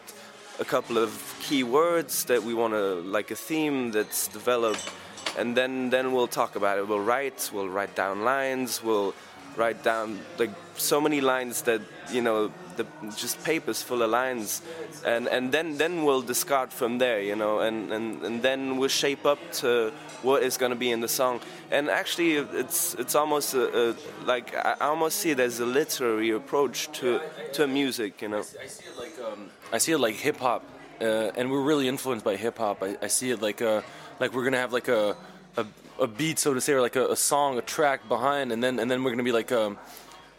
a 0.59 0.65
couple 0.65 0.97
of 0.97 1.35
key 1.41 1.63
words 1.63 2.25
that 2.25 2.43
we 2.43 2.53
want 2.53 2.73
to, 2.73 2.95
like 3.01 3.31
a 3.31 3.35
theme 3.35 3.91
that's 3.91 4.27
developed, 4.27 4.91
and 5.37 5.55
then 5.55 5.89
then 5.89 6.11
we'll 6.11 6.27
talk 6.27 6.55
about 6.55 6.77
it. 6.77 6.87
We'll 6.87 6.99
write, 6.99 7.49
we'll 7.53 7.69
write 7.69 7.95
down 7.95 8.23
lines, 8.23 8.83
we'll 8.83 9.13
write 9.55 9.83
down 9.83 10.19
like 10.37 10.51
so 10.77 11.01
many 11.01 11.21
lines 11.21 11.63
that 11.63 11.81
you 12.11 12.21
know 12.21 12.51
the 12.77 12.85
just 13.17 13.43
papers 13.43 13.83
full 13.83 14.01
of 14.01 14.09
lines, 14.09 14.61
and 15.05 15.27
and 15.27 15.51
then 15.51 15.77
then 15.77 16.05
we'll 16.05 16.21
discard 16.21 16.71
from 16.71 16.97
there, 16.97 17.21
you 17.21 17.35
know, 17.35 17.59
and 17.59 17.91
and 17.91 18.23
and 18.23 18.41
then 18.41 18.77
we'll 18.77 18.89
shape 18.89 19.25
up 19.25 19.39
to 19.51 19.91
what 20.23 20.43
is 20.43 20.57
going 20.57 20.71
to 20.71 20.77
be 20.77 20.91
in 20.91 21.01
the 21.01 21.07
song. 21.07 21.41
And 21.71 21.89
actually, 21.89 22.35
it's 22.35 22.95
it's 22.95 23.15
almost 23.15 23.53
a, 23.53 23.89
a, 23.89 23.95
like 24.25 24.55
I 24.55 24.75
almost 24.81 25.17
see 25.17 25.31
it 25.31 25.39
as 25.39 25.59
a 25.59 25.65
literary 25.65 26.31
approach 26.31 26.89
to 26.99 27.19
to 27.53 27.67
music, 27.67 28.21
you 28.21 28.29
know. 28.29 28.39
I 28.39 28.67
see 28.67 28.85
it 28.85 28.97
like 28.97 29.15
um, 29.31 29.49
I 29.73 29.77
see 29.77 29.91
it 29.91 29.99
like 29.99 30.15
hip 30.15 30.37
hop, 30.37 30.63
uh, 31.01 31.37
and 31.37 31.51
we're 31.51 31.67
really 31.67 31.87
influenced 31.87 32.25
by 32.25 32.37
hip 32.37 32.57
hop. 32.57 32.81
I, 32.81 32.97
I 33.01 33.07
see 33.07 33.31
it 33.31 33.41
like 33.41 33.61
a 33.61 33.83
like 34.19 34.33
we're 34.33 34.45
gonna 34.45 34.57
have 34.57 34.73
like 34.73 34.87
a 34.87 35.15
a, 35.57 35.65
a 35.99 36.07
beat, 36.07 36.39
so 36.39 36.53
to 36.53 36.61
say, 36.61 36.73
or 36.73 36.81
like 36.81 36.95
a, 36.95 37.09
a 37.09 37.15
song, 37.15 37.57
a 37.57 37.61
track 37.61 38.07
behind, 38.07 38.51
and 38.51 38.63
then 38.63 38.79
and 38.79 38.89
then 38.89 39.03
we're 39.03 39.11
gonna 39.11 39.23
be 39.23 39.31
like 39.31 39.51
um, 39.51 39.77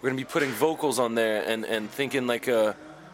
we're 0.00 0.08
gonna 0.08 0.20
be 0.20 0.24
putting 0.24 0.50
vocals 0.50 0.98
on 0.98 1.14
there 1.14 1.42
and 1.46 1.64
and 1.64 1.90
thinking 1.90 2.26
like 2.26 2.48
uh, 2.48 2.72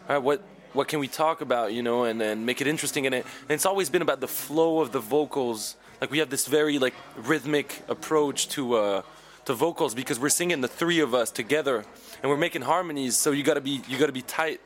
all 0.09 0.15
right, 0.15 0.17
what 0.17 0.43
what 0.73 0.87
can 0.87 0.99
we 0.99 1.07
talk 1.07 1.41
about, 1.41 1.73
you 1.73 1.83
know, 1.83 2.03
and 2.03 2.21
and 2.21 2.45
make 2.45 2.61
it 2.61 2.67
interesting. 2.67 3.05
And, 3.05 3.15
it, 3.15 3.25
and 3.41 3.51
it's 3.51 3.65
always 3.65 3.89
been 3.89 4.01
about 4.01 4.19
the 4.19 4.27
flow 4.27 4.79
of 4.79 4.91
the 4.91 4.99
vocals. 4.99 5.75
Like 6.01 6.11
we 6.11 6.19
have 6.19 6.29
this 6.29 6.47
very 6.47 6.79
like 6.79 6.93
rhythmic 7.15 7.83
approach 7.87 8.49
to. 8.49 8.75
Uh, 8.75 9.01
to 9.45 9.53
vocals 9.53 9.95
because 9.95 10.19
we're 10.19 10.27
singing 10.27 10.59
the 10.59 10.67
three 10.67 10.99
of 10.99 11.13
us 11.13 11.31
together 11.31 11.85
and 12.21 12.29
we're 12.29 12.35
making 12.35 12.61
harmonies 12.61 13.15
so 13.15 13.31
you 13.31 13.43
got 13.43 13.53
to 13.53 13.61
be 13.61 13.81
you 13.87 13.97
got 13.97 14.07
to 14.07 14.11
be 14.11 14.21
tight 14.21 14.59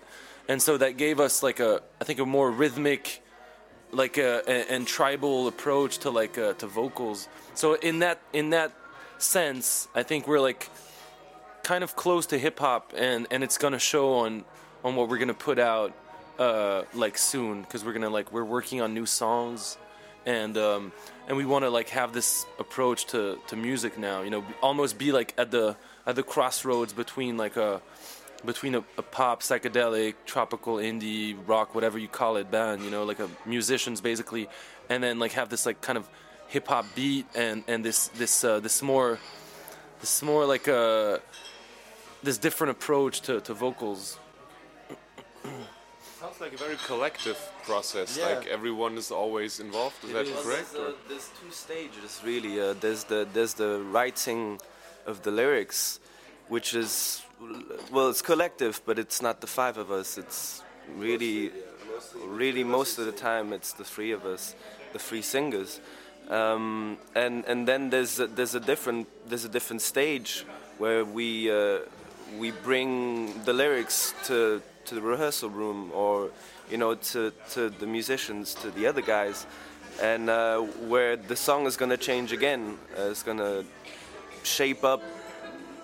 and 0.50 0.60
so 0.60 0.76
that 0.76 0.98
gave 0.98 1.20
us 1.20 1.44
like 1.44 1.60
a 1.60 1.84
I 2.02 2.04
think 2.04 2.20
a 2.20 2.26
more 2.26 2.50
rhythmic 2.50 3.22
like 3.92 4.18
a, 4.18 4.42
a 4.48 4.72
and 4.72 4.88
tribal 4.88 5.48
approach 5.48 6.00
to 6.00 6.10
like 6.10 6.38
uh, 6.38 6.54
to 6.54 6.68
vocals. 6.68 7.28
So 7.54 7.74
in 7.76 8.00
that 8.00 8.20
in 8.34 8.52
that 8.52 8.72
sense 9.18 9.88
I 9.94 10.04
think 10.04 10.28
we're 10.28 10.40
like 10.40 10.70
kind 11.64 11.84
of 11.84 11.96
close 11.96 12.26
to 12.28 12.38
hip 12.38 12.60
hop 12.60 12.94
and 12.98 13.28
and 13.32 13.44
it's 13.44 13.58
gonna 13.58 13.80
show 13.80 14.14
on 14.14 14.44
on 14.84 14.96
what 14.96 15.10
we're 15.10 15.20
gonna 15.20 15.34
put 15.34 15.60
out 15.60 15.94
uh 16.40 16.84
like 16.94 17.18
soon. 17.18 17.62
Because 17.62 17.84
we're 17.84 17.94
gonna 17.94 18.10
like 18.10 18.32
we're 18.32 18.46
working 18.46 18.82
on 18.82 18.94
new 18.94 19.06
songs 19.06 19.78
and 20.26 20.58
um 20.58 20.92
and 21.28 21.38
we 21.38 21.46
want 21.46 21.64
to 21.64 21.70
like 21.70 21.90
have 21.90 22.14
this 22.14 22.46
approach 22.60 23.06
to 23.06 23.40
to 23.48 23.56
music 23.56 23.98
now 23.98 24.22
you 24.22 24.30
know 24.30 24.44
almost 24.62 24.98
be 24.98 25.12
like 25.12 25.34
at 25.38 25.50
the 25.52 25.76
at 26.06 26.16
the 26.16 26.24
crossroads 26.24 26.94
between 26.94 27.38
like 27.38 27.58
a 27.58 27.82
between 28.46 28.76
a, 28.76 28.84
a, 28.98 29.02
pop, 29.02 29.42
psychedelic, 29.42 30.16
tropical, 30.26 30.76
indie, 30.76 31.38
rock, 31.46 31.76
whatever 31.76 31.98
you 31.98 32.08
call 32.08 32.38
it, 32.38 32.50
band. 32.50 32.84
You 32.84 32.90
know, 32.90 33.04
like 33.04 33.20
a 33.20 33.30
musicians 33.46 34.02
basically, 34.02 34.50
and 34.90 35.04
then 35.04 35.20
like 35.20 35.34
have 35.34 35.50
this 35.50 35.66
like 35.66 35.82
kind 35.82 35.98
of 35.98 36.08
hip 36.48 36.68
hop 36.68 36.86
beat 36.96 37.26
and 37.36 37.64
and 37.68 37.84
this 37.86 38.10
this 38.10 38.44
uh, 38.44 38.60
this 38.60 38.82
more 38.82 39.20
this 40.00 40.22
more 40.22 40.46
like 40.46 40.68
a 40.68 40.76
uh, 40.76 41.20
this 42.24 42.38
different 42.38 42.72
approach 42.72 43.22
to, 43.22 43.42
to 43.42 43.54
vocals. 43.54 44.20
Sounds 46.20 46.40
like 46.40 46.54
a 46.54 46.58
very 46.58 46.78
collective 46.86 47.40
process. 47.64 48.18
Yeah. 48.18 48.28
Like 48.28 48.48
everyone 48.48 48.96
is 48.98 49.10
always 49.10 49.60
involved. 49.60 50.04
Is 50.04 50.12
it 50.12 50.14
that 50.14 50.28
is. 50.28 50.44
correct? 50.44 50.74
There's, 50.74 50.94
uh, 50.94 50.94
there's, 51.10 51.30
two 51.42 51.52
stages 51.52 52.22
really. 52.24 52.62
Uh, 52.62 52.76
there's 52.80 53.04
the 53.06 53.28
there's 53.34 53.56
the 53.56 53.82
writing 53.92 54.60
of 55.08 55.24
the 55.24 55.32
lyrics, 55.32 56.00
which 56.52 56.74
is 56.74 57.22
well, 57.92 58.10
it's 58.10 58.22
collective, 58.22 58.82
but 58.86 59.00
it's 59.00 59.22
not 59.22 59.40
the 59.40 59.48
five 59.48 59.78
of 59.78 59.90
us. 59.90 60.18
It's 60.18 60.62
really, 60.98 61.50
really 62.26 62.66
most 62.66 63.00
of 63.00 63.06
the 63.06 63.14
time 63.14 63.54
it's 63.54 63.72
the 63.72 63.86
three 63.86 64.12
of 64.12 64.26
us, 64.26 64.54
the 64.92 65.00
three 65.00 65.22
singers. 65.22 65.80
Um, 66.30 66.98
and 67.16 67.46
and 67.46 67.66
then 67.66 67.90
there's 67.90 68.20
a, 68.20 68.28
there's 68.28 68.54
a 68.54 68.60
different 68.60 69.08
there's 69.30 69.46
a 69.46 69.50
different 69.50 69.82
stage 69.82 70.46
where 70.78 71.06
we 71.06 71.50
uh, 71.50 71.80
we 72.38 72.52
bring 72.52 73.42
the 73.46 73.54
lyrics 73.54 74.14
to 74.26 74.62
to 74.86 74.96
the 74.96 75.02
rehearsal 75.02 75.50
room 75.50 75.90
or 75.94 76.32
you 76.70 76.78
know 76.78 76.96
to 76.96 77.32
to 77.52 77.70
the 77.70 77.88
musicians 77.88 78.56
to 78.56 78.72
the 78.72 78.88
other 78.88 79.02
guys 79.02 79.46
and 80.02 80.30
uh, 80.30 80.60
where 80.92 81.16
the 81.16 81.36
song 81.36 81.66
is 81.66 81.78
going 81.78 81.92
to 81.92 81.98
change 81.98 82.34
again 82.34 82.78
uh, 82.98 83.12
it's 83.12 83.24
going 83.24 83.38
to 83.38 83.64
shape 84.44 84.84
up 84.84 85.02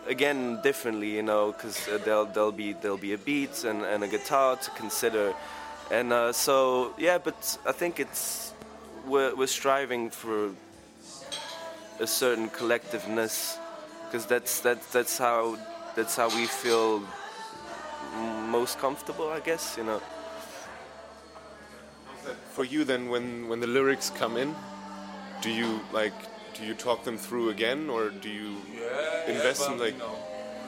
again 0.08 0.60
differently, 0.62 1.16
you 1.16 1.24
know, 1.24 1.52
because 1.52 1.88
uh, 1.88 2.00
there'll 2.04 2.26
there'll 2.26 2.52
be 2.52 2.74
there'll 2.74 2.98
be 2.98 3.14
a 3.14 3.18
beat 3.18 3.64
and, 3.64 3.84
and 3.84 4.04
a 4.04 4.08
guitar 4.08 4.56
to 4.56 4.72
consider, 4.72 5.34
and 5.92 6.14
uh, 6.14 6.32
so 6.32 6.94
yeah. 6.98 7.18
But 7.18 7.58
I 7.66 7.72
think 7.72 8.00
it's 8.00 8.54
we're 9.06 9.36
we're 9.36 9.48
striving 9.48 10.10
for 10.10 10.52
a 12.00 12.08
certain 12.08 12.50
collectiveness, 12.50 13.58
because 14.06 14.26
that's 14.26 14.60
that's 14.62 14.92
that's 14.92 15.18
how 15.18 15.58
that's 15.96 16.16
how 16.16 16.30
we 16.30 16.46
feel 16.46 17.02
most 18.50 18.80
comfortable, 18.80 19.30
I 19.30 19.40
guess, 19.40 19.76
you 19.78 19.84
know. 19.84 20.02
For 22.54 22.66
you, 22.66 22.84
then, 22.84 23.10
when 23.10 23.48
when 23.50 23.60
the 23.60 23.68
lyrics 23.68 24.10
come 24.10 24.38
in, 24.38 24.56
do 25.42 25.50
you 25.50 25.80
like 25.94 26.14
do 26.58 26.66
you 26.66 26.74
talk 26.74 27.04
them 27.04 27.18
through 27.18 27.50
again, 27.50 27.90
or 27.90 28.10
do 28.10 28.30
you 28.30 28.56
yeah, 28.74 29.32
invest 29.32 29.62
yeah, 29.62 29.74
in 29.74 29.80
like? 29.80 29.94
You 29.94 30.00
know, 30.00 30.16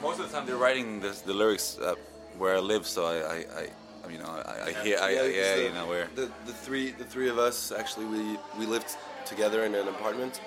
most 0.02 0.20
of 0.20 0.30
the 0.30 0.36
time 0.36 0.46
they're 0.46 0.56
writing 0.56 1.00
the, 1.00 1.16
the 1.26 1.34
lyrics 1.34 1.78
uh, 1.78 1.94
where 2.38 2.56
I 2.56 2.60
live, 2.60 2.86
so 2.86 3.04
I, 3.04 3.16
I, 3.16 3.36
I 3.60 4.10
you 4.10 4.18
know, 4.18 4.28
I, 4.28 4.68
I 4.68 4.72
hear, 4.84 4.98
I, 4.98 5.10
yeah, 5.10 5.22
yeah 5.22 5.56
the, 5.56 5.62
you 5.64 5.72
know, 5.72 5.86
where 5.86 6.08
the, 6.14 6.30
the 6.46 6.52
three 6.52 6.90
the 6.90 7.04
three 7.04 7.28
of 7.28 7.38
us 7.38 7.72
actually 7.72 8.06
we 8.06 8.38
we 8.58 8.66
lived 8.66 8.96
together 9.26 9.64
in 9.64 9.74
an 9.74 9.88
apartment. 9.88 10.40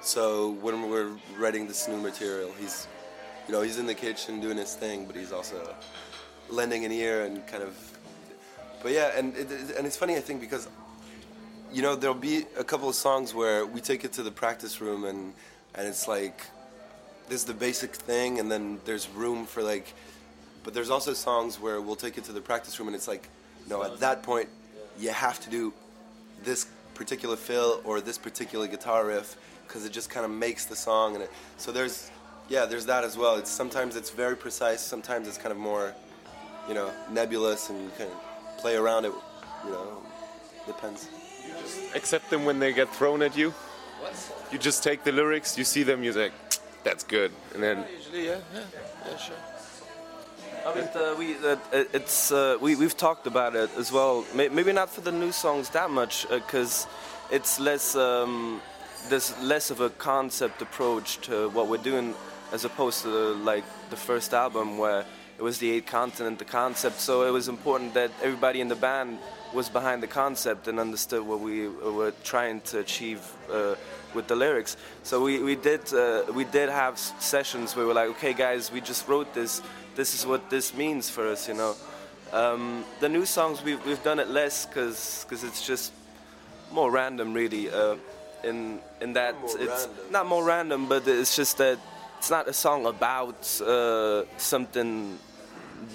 So 0.00 0.52
when 0.60 0.88
we're 0.88 1.16
writing 1.36 1.66
this 1.66 1.88
new 1.88 1.96
material, 1.96 2.52
he's, 2.60 2.86
you 3.48 3.52
know, 3.52 3.62
he's 3.62 3.78
in 3.78 3.86
the 3.86 3.94
kitchen 3.94 4.40
doing 4.40 4.56
his 4.56 4.74
thing, 4.74 5.04
but 5.04 5.16
he's 5.16 5.32
also 5.32 5.74
lending 6.48 6.84
an 6.84 6.92
ear 6.92 7.24
and 7.24 7.44
kind 7.46 7.62
of. 7.62 7.74
But 8.82 8.92
yeah, 8.92 9.18
and 9.18 9.36
it, 9.36 9.50
and 9.76 9.86
it's 9.86 9.96
funny 9.96 10.16
I 10.16 10.20
think 10.20 10.40
because 10.40 10.68
you 11.72 11.82
know, 11.82 11.94
there'll 11.94 12.14
be 12.14 12.44
a 12.58 12.64
couple 12.64 12.88
of 12.88 12.94
songs 12.94 13.34
where 13.34 13.66
we 13.66 13.80
take 13.80 14.04
it 14.04 14.12
to 14.14 14.22
the 14.22 14.30
practice 14.30 14.80
room 14.80 15.04
and 15.04 15.32
and 15.74 15.86
it's 15.86 16.08
like 16.08 16.40
this 17.28 17.40
is 17.40 17.44
the 17.44 17.54
basic 17.54 17.94
thing 17.94 18.38
and 18.40 18.50
then 18.50 18.80
there's 18.84 19.08
room 19.10 19.46
for 19.46 19.62
like 19.62 19.92
but 20.64 20.74
there's 20.74 20.90
also 20.90 21.12
songs 21.12 21.60
where 21.60 21.80
we'll 21.80 21.96
take 21.96 22.18
it 22.18 22.24
to 22.24 22.32
the 22.32 22.40
practice 22.40 22.78
room 22.78 22.88
and 22.88 22.96
it's 22.96 23.08
like 23.08 23.28
no 23.68 23.82
at 23.82 24.00
that 24.00 24.22
point 24.22 24.48
you 24.98 25.10
have 25.10 25.38
to 25.40 25.50
do 25.50 25.72
this 26.44 26.66
particular 26.94 27.36
fill 27.36 27.80
or 27.84 28.00
this 28.00 28.16
particular 28.16 28.66
guitar 28.66 29.06
riff 29.06 29.36
because 29.66 29.84
it 29.84 29.92
just 29.92 30.08
kind 30.08 30.24
of 30.24 30.30
makes 30.32 30.64
the 30.64 30.76
song 30.76 31.14
and 31.14 31.24
it, 31.24 31.30
so 31.58 31.70
there's 31.70 32.10
yeah 32.48 32.64
there's 32.64 32.86
that 32.86 33.04
as 33.04 33.18
well. 33.18 33.36
It's 33.36 33.50
sometimes 33.50 33.96
it's 33.96 34.10
very 34.10 34.36
precise 34.36 34.80
sometimes 34.80 35.28
it's 35.28 35.38
kind 35.38 35.52
of 35.52 35.58
more 35.58 35.94
you 36.68 36.74
know 36.74 36.90
nebulous 37.10 37.70
and 37.70 37.82
you 37.84 37.90
kind 37.98 38.10
of 38.10 38.58
play 38.58 38.76
around 38.76 39.04
it 39.04 39.12
you 39.64 39.70
know 39.70 40.02
depends 40.66 41.08
accept 41.94 42.30
them 42.30 42.44
when 42.44 42.58
they 42.58 42.72
get 42.72 42.88
thrown 42.94 43.22
at 43.22 43.36
you? 43.36 43.50
What? 44.00 44.14
You 44.52 44.58
just 44.58 44.82
take 44.82 45.04
the 45.04 45.12
lyrics, 45.12 45.58
you 45.58 45.64
see 45.64 45.82
them, 45.82 46.02
you 46.02 46.12
say, 46.12 46.30
"That's 46.84 47.04
good," 47.04 47.32
and 47.54 47.62
then. 47.62 47.78
Yeah, 47.78 47.96
usually, 47.96 48.26
yeah, 48.26 48.38
yeah, 48.54 48.60
yeah, 49.06 49.16
sure. 49.16 49.36
But 50.64 50.96
uh, 50.96 51.14
we 51.16 51.36
uh, 51.36 51.56
it's 51.92 52.32
uh, 52.32 52.58
we 52.60 52.74
we've 52.74 52.96
talked 52.96 53.26
about 53.26 53.54
it 53.54 53.70
as 53.78 53.92
well. 53.92 54.24
Maybe 54.34 54.72
not 54.72 54.90
for 54.90 55.00
the 55.00 55.12
new 55.12 55.32
songs 55.32 55.70
that 55.70 55.90
much, 55.90 56.28
because 56.28 56.86
uh, 56.86 57.34
it's 57.36 57.60
less 57.60 57.94
um, 57.94 58.60
there's 59.08 59.32
less 59.40 59.70
of 59.70 59.80
a 59.80 59.90
concept 59.90 60.62
approach 60.62 61.18
to 61.18 61.48
what 61.50 61.68
we're 61.68 61.82
doing, 61.82 62.14
as 62.52 62.64
opposed 62.64 63.02
to 63.02 63.08
the, 63.08 63.34
like 63.44 63.64
the 63.90 63.96
first 63.96 64.34
album 64.34 64.78
where 64.78 65.04
it 65.38 65.42
was 65.42 65.58
the 65.58 65.70
eight 65.70 65.86
continent, 65.86 66.38
the 66.38 66.44
concept. 66.44 67.00
So 67.00 67.26
it 67.26 67.30
was 67.30 67.48
important 67.48 67.94
that 67.94 68.10
everybody 68.22 68.60
in 68.60 68.68
the 68.68 68.76
band 68.76 69.18
was 69.52 69.68
behind 69.68 70.02
the 70.02 70.06
concept 70.06 70.68
and 70.68 70.80
understood 70.80 71.22
what 71.22 71.40
we 71.40 71.68
were 71.68 72.12
trying 72.24 72.60
to 72.62 72.78
achieve 72.78 73.20
uh, 73.52 73.74
with 74.14 74.26
the 74.26 74.36
lyrics. 74.36 74.76
So 75.02 75.22
we, 75.22 75.42
we 75.42 75.56
did 75.56 75.92
uh, 75.92 76.24
we 76.34 76.44
did 76.44 76.68
have 76.68 76.98
sessions 76.98 77.76
where 77.76 77.84
we 77.84 77.88
were 77.88 77.94
like, 77.94 78.10
okay, 78.10 78.32
guys, 78.32 78.72
we 78.72 78.80
just 78.80 79.06
wrote 79.08 79.32
this. 79.34 79.62
This 79.94 80.14
is 80.14 80.26
what 80.26 80.50
this 80.50 80.74
means 80.74 81.10
for 81.10 81.26
us, 81.28 81.48
you 81.48 81.54
know. 81.54 81.74
Um, 82.32 82.84
the 83.00 83.08
new 83.08 83.24
songs 83.24 83.62
we've 83.62 83.84
we've 83.86 84.02
done 84.02 84.18
it 84.18 84.28
less 84.28 84.66
because 84.66 85.24
because 85.24 85.44
it's 85.44 85.66
just 85.66 85.92
more 86.72 86.90
random, 86.90 87.32
really. 87.32 87.70
Uh, 87.70 87.96
in 88.44 88.80
in 89.00 89.12
that 89.14 89.34
it's 89.42 89.86
random. 89.86 89.90
not 90.10 90.26
more 90.26 90.44
random, 90.44 90.88
but 90.88 91.06
it's 91.06 91.36
just 91.36 91.58
that 91.58 91.78
it's 92.26 92.30
not 92.32 92.48
a 92.48 92.52
song 92.52 92.86
about 92.86 93.60
uh, 93.60 94.24
something 94.36 95.16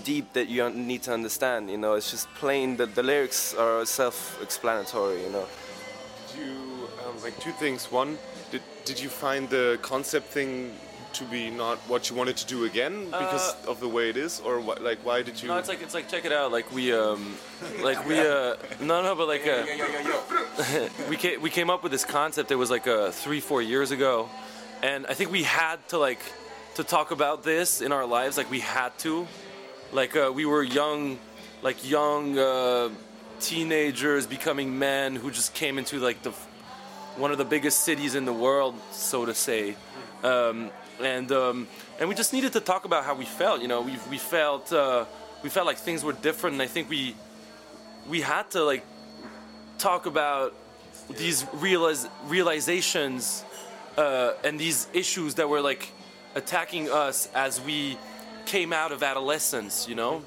deep 0.06 0.32
that 0.32 0.48
you 0.48 0.70
need 0.70 1.04
to 1.04 1.12
understand. 1.12 1.70
You 1.70 1.78
know, 1.78 1.96
it's 1.96 2.10
just 2.10 2.34
plain 2.36 2.78
that 2.78 2.96
the 2.96 3.04
lyrics 3.04 3.54
are 3.54 3.86
self-explanatory. 3.86 5.24
You 5.24 5.30
know. 5.30 5.46
Did 6.30 6.40
you 6.40 6.88
um, 7.06 7.22
like 7.22 7.38
two 7.42 7.52
things? 7.52 7.92
One, 7.92 8.18
did 8.50 8.62
did 8.86 8.98
you 8.98 9.10
find 9.10 9.50
the 9.50 9.78
concept 9.82 10.28
thing 10.28 10.72
to 11.16 11.26
be 11.26 11.50
not 11.50 11.78
what 11.90 12.10
you 12.10 12.16
wanted 12.16 12.38
to 12.38 12.46
do 12.46 12.64
again 12.64 13.08
because 13.08 13.52
uh, 13.52 13.72
of 13.72 13.82
the 13.82 13.90
way 13.90 14.10
it 14.10 14.16
is, 14.16 14.40
or 14.40 14.62
what, 14.62 14.82
like 14.82 15.00
why 15.04 15.22
did 15.24 15.36
you? 15.42 15.50
No, 15.50 15.58
it's 15.58 15.68
like 15.68 15.82
it's 15.82 15.94
like 15.94 16.08
check 16.08 16.24
it 16.24 16.32
out. 16.32 16.54
Like 16.54 16.72
we 16.72 16.94
um, 16.94 17.36
like 17.84 18.08
we 18.08 18.18
uh, 18.18 18.56
no 18.80 19.04
no, 19.04 19.16
but 19.16 19.28
like 19.28 19.46
uh, 19.46 19.66
we 21.10 21.18
came 21.18 21.42
we 21.42 21.50
came 21.50 21.70
up 21.70 21.84
with 21.84 21.92
this 21.92 22.06
concept. 22.06 22.52
It 22.52 22.60
was 22.64 22.72
like 22.72 22.88
uh, 22.88 23.12
three 23.12 23.42
four 23.42 23.62
years 23.62 23.92
ago, 23.92 24.30
and 24.82 25.06
I 25.08 25.14
think 25.14 25.32
we 25.32 25.44
had 25.44 25.88
to 25.90 25.98
like 25.98 26.22
to 26.76 26.84
talk 26.84 27.12
about 27.12 27.44
this 27.44 27.82
in 27.82 27.92
our 27.92 28.06
lives. 28.06 28.38
Like 28.38 28.50
we 28.50 28.60
had 28.60 28.98
to, 29.00 29.28
like 29.92 30.16
uh, 30.16 30.32
we 30.34 30.46
were 30.46 30.64
young, 30.64 31.20
like 31.62 31.88
young 31.88 32.38
uh, 32.38 32.90
teenagers 33.40 34.26
becoming 34.26 34.80
men 34.80 35.16
who 35.16 35.32
just 35.32 35.54
came 35.54 35.78
into 35.78 36.00
like 36.00 36.24
the 36.24 36.32
one 37.18 37.32
of 37.32 37.38
the 37.38 37.46
biggest 37.46 37.84
cities 37.84 38.16
in 38.16 38.26
the 38.26 38.34
world, 38.34 38.76
so 38.92 39.26
to 39.26 39.34
say, 39.34 39.76
um, 40.24 40.72
and 41.02 41.32
um, 41.32 41.68
and 42.00 42.10
we 42.10 42.16
just 42.16 42.34
needed 42.34 42.54
to 42.54 42.60
talk 42.60 42.86
about 42.86 43.04
how 43.04 43.14
we 43.14 43.26
felt. 43.26 43.62
You 43.62 43.68
know, 43.68 43.82
we 43.82 43.98
we 44.10 44.18
felt 44.18 44.72
uh, 44.74 45.06
we 45.44 45.50
felt 45.50 45.68
like 45.68 45.78
things 45.78 46.04
were 46.04 46.14
different, 46.14 46.54
and 46.54 46.62
I 46.62 46.68
think 46.68 46.90
we 46.90 47.16
we 48.10 48.22
had 48.22 48.50
to 48.52 48.64
like 48.64 48.84
talk 49.78 50.06
about 50.06 50.56
these 51.18 51.46
realizations 51.54 53.44
uh, 54.02 54.34
and 54.44 54.60
these 54.60 54.88
issues 54.94 55.36
that 55.36 55.48
were 55.48 55.62
like 55.62 55.92
attacking 56.34 56.90
us 56.90 57.30
as 57.36 57.62
we 57.62 57.98
came 58.46 58.74
out 58.74 58.92
of 58.92 59.04
adolescence, 59.04 59.88
you 59.88 59.96
know. 59.96 60.24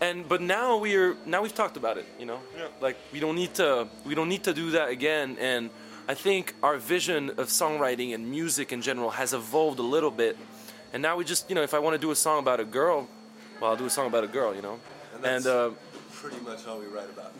And 0.00 0.28
but 0.28 0.42
now 0.42 0.76
we're 0.76 1.16
now 1.24 1.42
we've 1.42 1.54
talked 1.54 1.78
about 1.78 1.96
it, 1.96 2.06
you 2.18 2.26
know. 2.26 2.40
Yeah. 2.56 2.66
Like 2.80 2.96
we 3.12 3.20
don't 3.20 3.36
need 3.36 3.54
to 3.54 3.88
we 4.04 4.14
don't 4.14 4.28
need 4.28 4.44
to 4.44 4.52
do 4.52 4.72
that 4.72 4.90
again. 4.90 5.38
And 5.40 5.70
I 6.06 6.14
think 6.14 6.54
our 6.62 6.76
vision 6.76 7.30
of 7.30 7.48
songwriting 7.48 8.14
and 8.14 8.30
music 8.30 8.72
in 8.72 8.82
general 8.82 9.10
has 9.10 9.32
evolved 9.32 9.78
a 9.78 9.88
little 9.94 10.10
bit. 10.10 10.36
And 10.92 11.02
now 11.02 11.16
we 11.16 11.24
just 11.24 11.48
you 11.48 11.54
know 11.54 11.62
if 11.62 11.72
I 11.72 11.78
want 11.78 11.94
to 11.94 11.98
do 12.06 12.10
a 12.10 12.16
song 12.16 12.38
about 12.40 12.60
a 12.60 12.64
girl, 12.64 13.08
well 13.60 13.70
I'll 13.70 13.76
do 13.76 13.86
a 13.86 13.90
song 13.90 14.06
about 14.06 14.24
a 14.24 14.28
girl, 14.28 14.54
you 14.54 14.62
know. 14.62 14.78
And, 15.14 15.24
that's 15.24 15.46
and 15.46 15.54
uh, 15.54 15.70
pretty 16.12 16.40
much 16.44 16.66
all 16.66 16.78
we 16.78 16.86
write 16.86 17.08
about. 17.08 17.32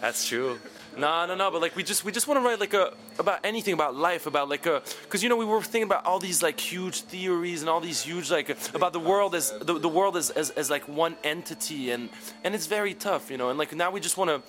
that's 0.00 0.26
true. 0.26 0.58
No, 0.96 1.26
no, 1.26 1.34
no. 1.34 1.50
But 1.50 1.60
like, 1.62 1.74
we 1.76 1.82
just 1.82 2.04
we 2.04 2.12
just 2.12 2.26
want 2.28 2.40
to 2.40 2.44
write 2.46 2.60
like 2.60 2.74
a 2.74 2.92
about 3.18 3.40
anything 3.44 3.74
about 3.74 3.94
life, 3.94 4.26
about 4.26 4.48
like 4.48 4.66
a 4.66 4.82
because 5.02 5.22
you 5.22 5.28
know 5.28 5.36
we 5.36 5.44
were 5.44 5.62
thinking 5.62 5.84
about 5.84 6.04
all 6.04 6.18
these 6.18 6.42
like 6.42 6.60
huge 6.60 7.02
theories 7.02 7.62
and 7.62 7.70
all 7.70 7.80
these 7.80 8.02
huge 8.02 8.30
like 8.30 8.50
about 8.74 8.92
the 8.92 9.00
world 9.00 9.34
as 9.34 9.52
the, 9.60 9.78
the 9.78 9.88
world 9.88 10.16
as, 10.16 10.30
as 10.30 10.50
as 10.50 10.70
like 10.70 10.86
one 10.88 11.16
entity 11.24 11.90
and 11.90 12.08
and 12.44 12.54
it's 12.54 12.66
very 12.66 12.94
tough, 12.94 13.30
you 13.30 13.38
know. 13.38 13.50
And 13.50 13.58
like 13.58 13.74
now 13.74 13.90
we 13.90 14.00
just 14.00 14.16
want 14.16 14.30
to 14.30 14.42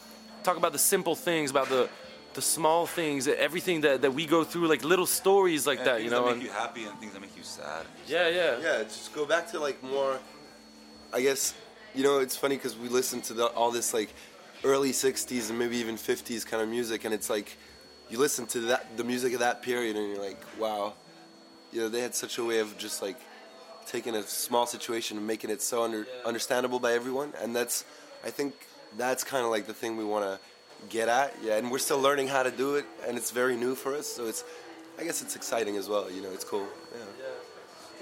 talk 0.44 0.58
about 0.58 0.74
the 0.74 0.80
simple 0.80 1.16
things 1.16 1.52
about 1.52 1.70
the 1.70 1.90
the 2.34 2.42
small 2.42 2.88
things, 2.88 3.28
everything 3.28 3.82
that, 3.82 4.02
that 4.02 4.12
we 4.12 4.26
go 4.26 4.44
through, 4.44 4.68
like 4.68 4.84
little 4.84 5.06
stories 5.06 5.68
like 5.68 5.80
And 5.80 5.88
that, 5.88 6.04
you 6.04 6.10
know. 6.10 6.26
Things 6.26 6.34
that 6.34 6.40
make 6.40 6.48
you 6.48 6.52
happy 6.52 6.84
and 6.86 7.00
things 7.00 7.14
that 7.14 7.22
make 7.22 7.38
you 7.38 7.44
sad. 7.44 7.86
yeah, 8.08 8.28
yeah, 8.28 8.60
Yeah, 8.60 8.84
just 8.84 9.14
go 9.14 9.26
back 9.26 9.52
to 9.52 9.60
like 9.60 9.82
more. 9.84 10.20
I 11.14 11.22
guess 11.22 11.54
you 11.94 12.04
know 12.04 12.20
it's 12.20 12.36
funny 12.36 12.56
because 12.56 12.76
we 12.76 12.90
listen 12.90 13.22
to 13.22 13.34
the, 13.36 13.46
all 13.46 13.70
this 13.70 13.94
like 13.94 14.10
early 14.64 14.92
'60s 14.92 15.50
and 15.50 15.60
maybe 15.60 15.78
even 15.78 15.96
'50s 15.96 16.46
kind 16.46 16.62
of 16.62 16.70
music, 16.70 17.06
and 17.06 17.14
it's 17.14 17.30
like 17.30 17.58
you 18.10 18.18
listen 18.20 18.46
to 18.48 18.60
that 18.62 18.98
the 18.98 19.04
music 19.04 19.34
of 19.34 19.40
that 19.40 19.62
period, 19.62 19.96
and 19.96 20.10
you're 20.10 20.24
like, 20.24 20.42
wow, 20.60 20.94
you 21.72 21.82
know, 21.82 21.90
they 21.90 22.02
had 22.02 22.16
such 22.16 22.38
a 22.38 22.44
way 22.44 22.60
of 22.60 22.78
just 22.78 23.02
like 23.02 23.20
taking 23.86 24.16
a 24.16 24.24
small 24.24 24.66
situation 24.66 25.18
and 25.18 25.28
making 25.28 25.50
it 25.50 25.62
so 25.62 25.84
under, 25.84 26.08
understandable 26.26 26.80
by 26.80 26.94
everyone, 26.94 27.34
and 27.42 27.56
that's 27.56 27.86
I 28.24 28.30
think 28.30 28.54
that's 28.98 29.24
kind 29.24 29.44
of 29.44 29.52
like 29.52 29.68
the 29.68 29.74
thing 29.74 29.98
we 29.98 30.06
want 30.06 30.26
to 30.26 30.40
get 30.90 31.10
at. 31.10 31.36
Yeah, 31.44 31.58
and 31.58 31.72
we're 31.72 31.80
still 31.80 32.00
learning 32.00 32.28
how 32.28 32.44
to 32.44 32.52
do 32.52 32.76
it, 32.76 32.86
and 33.08 33.18
it's 33.18 33.32
very 33.32 33.56
new 33.56 33.76
for 33.76 33.96
us, 33.96 34.08
so 34.08 34.28
it's. 34.28 34.44
I 34.96 35.04
guess 35.04 35.24
it's 35.24 35.36
exciting 35.36 35.76
as 35.76 35.90
well. 35.90 36.12
You 36.12 36.22
know, 36.22 36.32
it's 36.32 36.44
cool. 36.44 36.68
Yeah. 36.96 37.06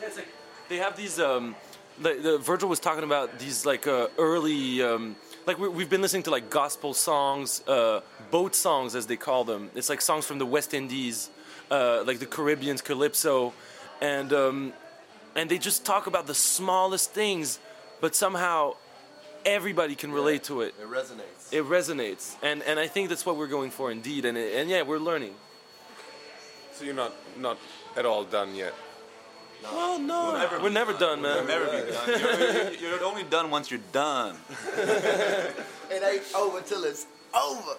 Yeah, 0.02 0.08
it's 0.08 0.18
like 0.18 0.28
they 0.68 0.78
have 0.78 0.98
these. 0.98 1.20
Um, 1.20 1.56
the, 2.02 2.14
the 2.16 2.38
Virgil 2.38 2.68
was 2.68 2.80
talking 2.80 3.04
about 3.04 3.40
these 3.40 3.66
like 3.66 3.88
uh, 3.88 4.08
early, 4.18 4.82
um, 4.82 5.16
like 5.46 5.60
we, 5.60 5.68
we've 5.70 5.90
been 5.90 6.02
listening 6.02 6.24
to 6.24 6.32
like 6.32 6.50
gospel 6.50 6.94
songs, 6.94 7.62
uh, 7.68 8.02
boat 8.30 8.56
songs 8.56 8.96
as 8.96 9.08
they 9.08 9.18
call 9.18 9.44
them. 9.44 9.70
It's 9.76 9.90
like 9.90 10.02
songs 10.02 10.26
from 10.26 10.40
the 10.40 10.46
West 10.46 10.74
Indies, 10.74 11.30
uh, 11.70 12.04
like 12.06 12.20
the 12.20 12.26
Caribbeans, 12.26 12.82
calypso, 12.82 13.54
and 14.02 14.34
um, 14.34 14.74
and 15.36 15.50
they 15.50 15.58
just 15.58 15.86
talk 15.86 16.08
about 16.08 16.28
the 16.28 16.36
smallest 16.36 17.12
things, 17.12 17.60
but 18.00 18.16
somehow 18.16 18.76
everybody 19.46 19.96
can 19.96 20.12
relate 20.12 20.44
to 20.44 20.62
it. 20.62 20.76
It 20.80 20.90
resonates. 20.90 21.52
It 21.52 21.64
resonates, 21.66 22.36
and 22.42 22.62
and 22.64 22.80
I 22.80 22.88
think 22.88 23.10
that's 23.10 23.26
what 23.26 23.38
we're 23.38 23.48
going 23.48 23.72
for 23.72 23.92
indeed. 23.92 24.26
And 24.26 24.38
it, 24.38 24.56
and 24.56 24.70
yeah, 24.70 24.84
we're 24.84 25.00
learning. 25.00 25.34
So 26.74 26.86
you're 26.86 26.96
not 26.96 27.14
not 27.38 27.58
at 27.96 28.06
all 28.06 28.24
done 28.24 28.56
yet. 28.56 28.74
Well, 29.64 30.00
no, 30.00 30.60
we're 30.62 30.70
never 30.70 30.94
done, 30.94 31.22
man. 31.22 31.46
Never 31.48 31.66
be 31.66 31.92
done. 31.92 32.08
You're, 32.08 32.40
you're- 32.54 32.78
you're 32.80 33.04
only 33.04 33.24
done 33.24 33.50
once 33.52 33.70
you're 33.72 33.88
done. 33.92 34.36
It 35.94 36.02
ain't 36.02 36.24
over 36.34 36.62
till 36.62 36.86
it's 36.86 37.06
over. 37.34 37.76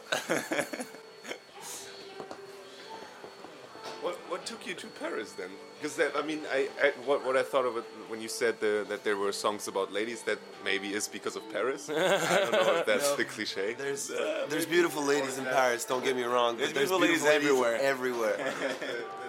What 4.03 4.17
what 4.29 4.45
took 4.45 4.67
you 4.67 4.75
to 4.75 4.87
Paris 4.89 5.33
then? 5.33 5.49
Because 5.81 5.97
that 5.97 6.13
I 6.17 6.23
mean 6.23 6.41
I, 6.53 6.69
I 6.83 6.93
what 7.07 7.25
what 7.25 7.37
I 7.37 7.43
thought 7.43 7.65
of 7.65 7.77
it 7.77 7.85
when 8.09 8.21
you 8.21 8.29
said 8.29 8.61
the, 8.61 8.85
that 8.89 9.03
there 9.05 9.17
were 9.17 9.33
songs 9.33 9.69
about 9.69 9.93
ladies 9.93 10.23
that 10.25 10.39
maybe 10.65 10.93
is 10.93 11.07
because 11.09 11.37
of 11.37 11.43
Paris. 11.53 11.89
I 11.89 11.95
don't 11.95 12.53
know 12.53 12.77
if 12.81 12.87
that's 12.87 13.13
the 13.15 13.25
cliche. 13.25 13.75
There's 13.75 14.09
there's 14.51 14.67
beautiful 14.67 15.03
ladies 15.03 15.39
in 15.39 15.45
Paris. 15.45 15.85
Don't 15.87 16.05
get 16.05 16.15
me 16.17 16.25
wrong. 16.25 16.57
but 16.57 16.75
There's 16.75 16.91
beautiful 16.91 16.99
ladies 17.01 17.25
everywhere. 17.25 17.79
Everywhere. 17.81 18.53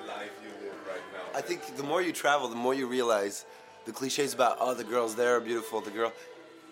I 1.36 1.42
think 1.42 1.76
the 1.78 1.84
more 1.84 2.02
you 2.02 2.12
travel, 2.12 2.48
the 2.48 2.56
more 2.56 2.74
you 2.74 2.88
realize 2.88 3.46
the 3.86 3.92
cliches 3.92 4.34
about 4.34 4.58
oh 4.60 4.74
the 4.74 4.84
girls 4.84 5.16
there 5.16 5.36
are 5.36 5.40
beautiful. 5.42 5.82
The 5.82 5.92
girl, 5.92 6.14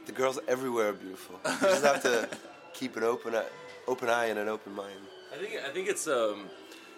the 0.05 0.11
girls 0.11 0.39
everywhere 0.47 0.89
are 0.89 0.93
beautiful. 0.93 1.39
You 1.45 1.59
just 1.61 1.83
have 1.83 2.03
to 2.03 2.29
keep 2.73 2.95
an 2.97 3.03
open 3.03 3.35
eye, 3.35 3.45
open 3.87 4.09
eye 4.09 4.25
and 4.25 4.39
an 4.39 4.47
open 4.47 4.73
mind. 4.73 4.99
I 5.33 5.37
think 5.37 5.61
I 5.65 5.69
think 5.69 5.87
it's 5.87 6.07
um, 6.07 6.49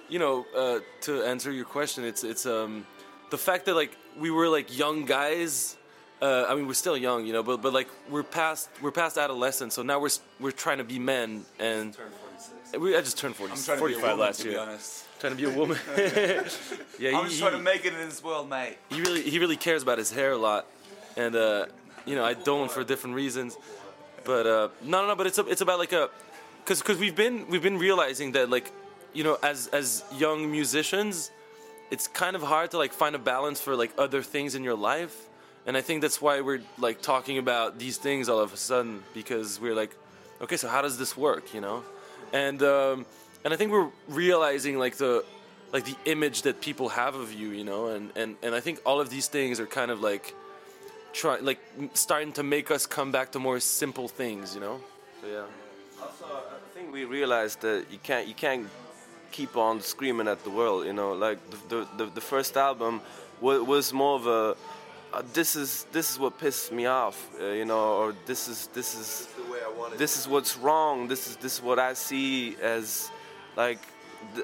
you 0.10 0.20
know, 0.20 0.46
uh, 0.55 0.79
to 1.01 1.24
answer 1.24 1.51
your 1.51 1.65
question, 1.65 2.03
it's 2.03 2.24
it's 2.24 2.46
um, 2.46 2.86
the 3.32 3.38
fact 3.38 3.65
that 3.65 3.75
like 3.75 3.98
we 4.20 4.32
were 4.32 4.48
like 4.48 4.77
young 4.77 5.05
guys. 5.05 5.77
Uh, 6.22 6.46
I 6.48 6.55
mean, 6.55 6.67
we're 6.67 6.74
still 6.74 6.96
young, 6.96 7.25
you 7.25 7.34
know, 7.34 7.43
but 7.43 7.62
but 7.62 7.74
like 7.74 7.89
we're 8.10 8.24
past 8.24 8.70
we're 8.82 8.91
past 8.91 9.17
adolescence, 9.17 9.74
so 9.74 9.84
now 9.84 10.00
we're 10.00 10.10
we're 10.39 10.51
trying 10.51 10.77
to 10.77 10.84
be 10.86 10.98
men, 10.98 11.46
and 11.60 11.93
Turn 11.93 12.12
46. 12.33 12.79
we, 12.79 12.95
I 12.95 13.01
just 13.01 13.17
turned 13.17 13.35
40, 13.35 13.53
I'm 13.53 13.61
trying 13.61 13.77
to 13.77 13.79
45 13.79 14.01
be 14.01 14.07
a 14.07 14.09
woman, 14.09 14.19
last 14.19 14.37
to 14.37 14.43
be 14.43 14.49
year. 14.51 14.59
honest. 14.59 15.05
Trying 15.19 15.35
to 15.35 15.37
be 15.37 15.43
a 15.45 15.57
woman. 15.57 15.77
yeah, 16.99 17.17
I'm 17.17 17.23
he, 17.23 17.29
just 17.29 17.39
trying 17.39 17.53
to 17.53 17.59
make 17.59 17.85
it 17.85 17.93
in 17.93 17.99
this 18.09 18.23
world, 18.23 18.49
mate. 18.49 18.77
he 18.89 19.01
really 19.01 19.21
he 19.21 19.39
really 19.39 19.55
cares 19.57 19.83
about 19.83 19.97
his 19.97 20.11
hair 20.11 20.31
a 20.31 20.37
lot, 20.37 20.65
and 21.15 21.35
uh, 21.35 21.65
you 22.05 22.15
know 22.15 22.25
I 22.25 22.33
don't 22.33 22.69
for 22.69 22.83
different 22.83 23.15
reasons. 23.15 23.57
But 24.25 24.47
uh, 24.47 24.69
no, 24.83 25.01
no, 25.01 25.07
no. 25.09 25.15
But 25.15 25.27
it's 25.27 25.37
a, 25.37 25.45
it's 25.47 25.62
about 25.62 25.79
like 25.79 25.93
a, 25.93 26.10
cause 26.65 26.81
cause 26.81 26.97
we've 26.97 27.15
been 27.15 27.47
we've 27.47 27.62
been 27.62 27.77
realizing 27.77 28.34
that 28.34 28.49
like, 28.49 28.71
you 29.13 29.23
know, 29.23 29.38
as 29.43 29.67
as 29.67 30.03
young 30.17 30.51
musicians, 30.51 31.31
it's 31.91 32.08
kind 32.08 32.36
of 32.36 32.41
hard 32.41 32.71
to 32.71 32.77
like 32.77 32.93
find 32.93 33.15
a 33.15 33.19
balance 33.19 33.62
for 33.62 33.75
like 33.75 33.91
other 33.97 34.21
things 34.21 34.55
in 34.55 34.63
your 34.63 34.75
life, 34.75 35.29
and 35.65 35.77
I 35.77 35.81
think 35.81 36.01
that's 36.01 36.21
why 36.21 36.41
we're 36.41 36.62
like 36.77 37.01
talking 37.01 37.38
about 37.38 37.79
these 37.79 37.97
things 37.97 38.27
all 38.27 38.39
of 38.39 38.53
a 38.53 38.58
sudden 38.58 39.03
because 39.13 39.60
we're 39.60 39.75
like, 39.75 39.95
okay, 40.41 40.58
so 40.58 40.67
how 40.67 40.81
does 40.81 40.97
this 40.97 41.15
work, 41.15 41.53
you 41.53 41.62
know, 41.62 41.84
and 42.34 42.62
um, 42.63 43.06
and 43.46 43.54
I 43.54 43.58
think 43.58 43.72
we're 43.72 43.89
realizing 44.10 44.78
like 44.78 44.98
the 44.98 45.24
like 45.72 45.86
the 45.86 45.96
image 46.06 46.41
that 46.41 46.60
people 46.62 46.89
have 46.89 47.15
of 47.15 47.32
you, 47.32 47.50
you 47.50 47.63
know, 47.63 47.88
and 47.88 48.12
and 48.15 48.36
and 48.43 48.54
I 48.54 48.60
think 48.60 48.82
all 48.86 49.00
of 49.00 49.10
these 49.10 49.28
things 49.28 49.60
are 49.60 49.67
kind 49.67 49.91
of 49.91 50.02
like 50.02 50.36
try 51.13 51.38
like 51.38 51.60
starting 51.93 52.34
to 52.34 52.43
make 52.43 52.72
us 52.72 52.86
come 52.86 53.12
back 53.12 53.32
to 53.32 53.39
more 53.39 53.60
simple 53.60 54.08
things, 54.08 54.56
you 54.56 54.62
know. 54.62 54.82
So 55.22 55.28
yeah. 55.28 55.43
Also, 56.02 56.26
I 56.26 56.78
think 56.78 56.91
we 56.91 57.06
realized 57.06 57.62
that 57.62 57.86
you 57.91 58.00
can't 58.02 58.28
you 58.28 58.34
can't 58.34 58.67
keep 59.32 59.56
on 59.56 59.82
screaming 59.82 60.28
at 60.28 60.43
the 60.43 60.50
world. 60.50 60.86
You 60.86 60.93
know, 60.93 61.13
like 61.13 61.39
the 61.69 61.88
the, 61.98 62.06
the, 62.06 62.22
first 62.22 62.58
album 62.58 63.02
was, 63.41 63.62
was 63.62 63.93
more 63.93 64.15
of 64.15 64.28
a 64.28 64.56
uh, 65.13 65.22
this 65.34 65.56
is 65.56 65.86
this 65.91 66.12
is 66.12 66.19
what 66.19 66.39
pissed 66.39 66.72
me 66.72 66.88
off. 66.88 67.30
Uh, 67.39 67.46
you 67.46 67.65
know, 67.65 67.84
or 68.00 68.15
this 68.26 68.48
is 68.48 68.67
this 68.74 68.96
is 68.96 69.28
The 69.84 69.89
way 69.89 69.89
I 69.89 69.89
want 69.89 69.93
it. 69.93 70.00
this 70.00 70.17
is 70.17 70.28
what's 70.28 70.58
wrong. 70.58 71.08
This 71.08 71.28
is 71.28 71.36
this 71.38 71.54
is 71.56 71.62
what 71.62 71.80
I 71.80 71.93
see 71.93 72.56
as 72.62 73.12
like 73.56 73.80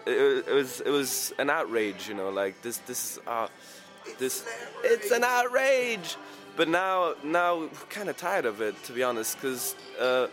it, 0.05 0.47
it 0.47 0.53
was 0.53 0.81
it 0.81 0.89
was 0.89 1.33
an 1.37 1.49
outrage. 1.49 2.07
You 2.07 2.15
know, 2.15 2.29
like 2.29 2.61
this 2.61 2.77
this 2.79 3.17
is 3.17 3.19
uh, 3.27 3.47
this 4.17 4.45
it's 4.83 5.11
an 5.11 5.23
outrage. 5.23 6.17
But 6.55 6.67
now 6.67 7.15
now 7.23 7.59
we're 7.59 7.69
kind 7.89 8.09
of 8.09 8.17
tired 8.17 8.45
of 8.45 8.61
it 8.61 8.75
to 8.83 8.93
be 8.93 9.03
honest, 9.03 9.37
because 9.37 9.75
uh, 9.99 10.27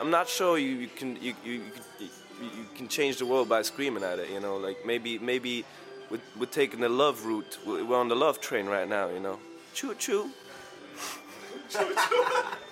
I'm 0.00 0.10
not 0.10 0.28
sure 0.28 0.58
you, 0.58 0.70
you 0.70 0.88
can 0.88 1.16
you, 1.22 1.34
you, 1.44 1.52
you, 1.52 1.60
can- 1.60 2.16
you, 2.40 2.66
can 2.74 2.88
change 2.88 3.18
the 3.18 3.26
world 3.26 3.48
by 3.50 3.62
screaming 3.62 4.02
at 4.02 4.18
it. 4.18 4.30
You 4.30 4.40
know, 4.40 4.56
like 4.56 4.86
maybe 4.86 5.18
maybe 5.18 5.64
we're, 6.10 6.20
we're 6.38 6.46
taking 6.46 6.80
the 6.80 6.88
love 6.88 7.26
route. 7.26 7.58
We're 7.66 7.94
on 7.96 8.08
the 8.08 8.16
love 8.16 8.40
train 8.40 8.66
right 8.66 8.88
now. 8.88 9.10
You 9.10 9.20
know, 9.20 9.38
choo 9.74 9.94
choo. 9.94 10.30
Also, 11.70 11.88
you 11.88 11.96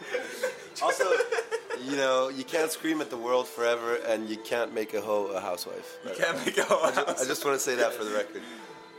know, 1.99 2.29
you 2.29 2.45
can't 2.45 2.71
scream 2.71 3.01
at 3.01 3.11
the 3.11 3.17
world 3.17 3.47
forever, 3.47 3.97
and 4.09 4.29
you 4.29 4.37
can't 4.39 4.73
make 4.73 4.95
a 4.95 5.01
hoe 5.01 5.27
a 5.27 5.41
housewife. 5.41 5.99
You 6.05 6.15
Can't 6.17 6.39
make 6.45 6.57
it 6.59 6.67
I 6.71 7.25
just 7.27 7.45
want 7.45 7.57
to 7.57 7.61
say 7.61 7.75
that 7.77 7.93
for 7.93 8.05
the 8.05 8.15
record. 8.15 8.43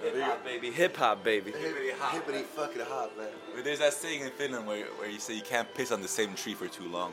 Hip 0.02 0.22
hop 0.22 0.46
baby, 0.46 0.72
hip 0.72 0.96
hop 0.96 1.24
baby. 1.24 1.52
Hippity 1.52 1.92
hop. 2.00 2.14
Hippity 2.14 2.44
fucking 2.44 2.82
hot, 2.84 3.18
man. 3.18 3.28
But 3.54 3.66
There's 3.66 3.80
that 3.80 3.94
saying 3.94 4.22
in 4.22 4.30
Finland 4.32 4.66
where, 4.66 4.86
where 4.98 5.10
you 5.10 5.20
say 5.20 5.34
you 5.36 5.42
can't 5.42 5.68
piss 5.74 5.92
on 5.92 6.02
the 6.02 6.08
same 6.08 6.36
tree 6.36 6.54
for 6.54 6.68
too 6.68 6.88
long. 6.88 7.12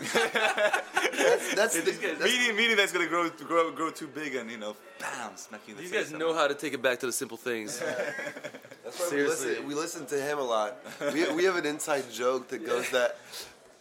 That's, 0.00 1.54
that's 1.54 1.74
the. 1.74 1.90
That's, 1.90 2.24
meaning, 2.24 2.56
meaning 2.56 2.76
that's 2.76 2.92
gonna 2.92 3.08
grow, 3.08 3.28
grow, 3.30 3.72
grow 3.72 3.90
too 3.90 4.06
big 4.06 4.36
and 4.36 4.50
you 4.50 4.56
know, 4.56 4.76
bam, 5.00 5.36
smack 5.36 5.60
you 5.66 5.72
in 5.72 5.76
the 5.76 5.82
These 5.82 5.92
guys 5.92 6.12
know 6.12 6.32
how 6.32 6.46
to 6.46 6.54
take 6.54 6.72
it 6.72 6.80
back 6.82 7.00
to 7.00 7.06
the 7.06 7.12
simple 7.12 7.36
things. 7.36 7.78
That's 8.84 8.98
why 8.98 9.04
we 9.04 9.10
Seriously. 9.10 9.48
listen, 9.50 9.66
we 9.66 9.74
listen 9.74 10.06
to 10.06 10.20
him 10.20 10.38
a 10.38 10.42
lot. 10.42 10.76
We, 11.12 11.30
we 11.32 11.44
have 11.44 11.56
an 11.56 11.66
inside 11.66 12.10
joke 12.12 12.48
that 12.48 12.64
goes 12.64 12.88
that 12.90 13.18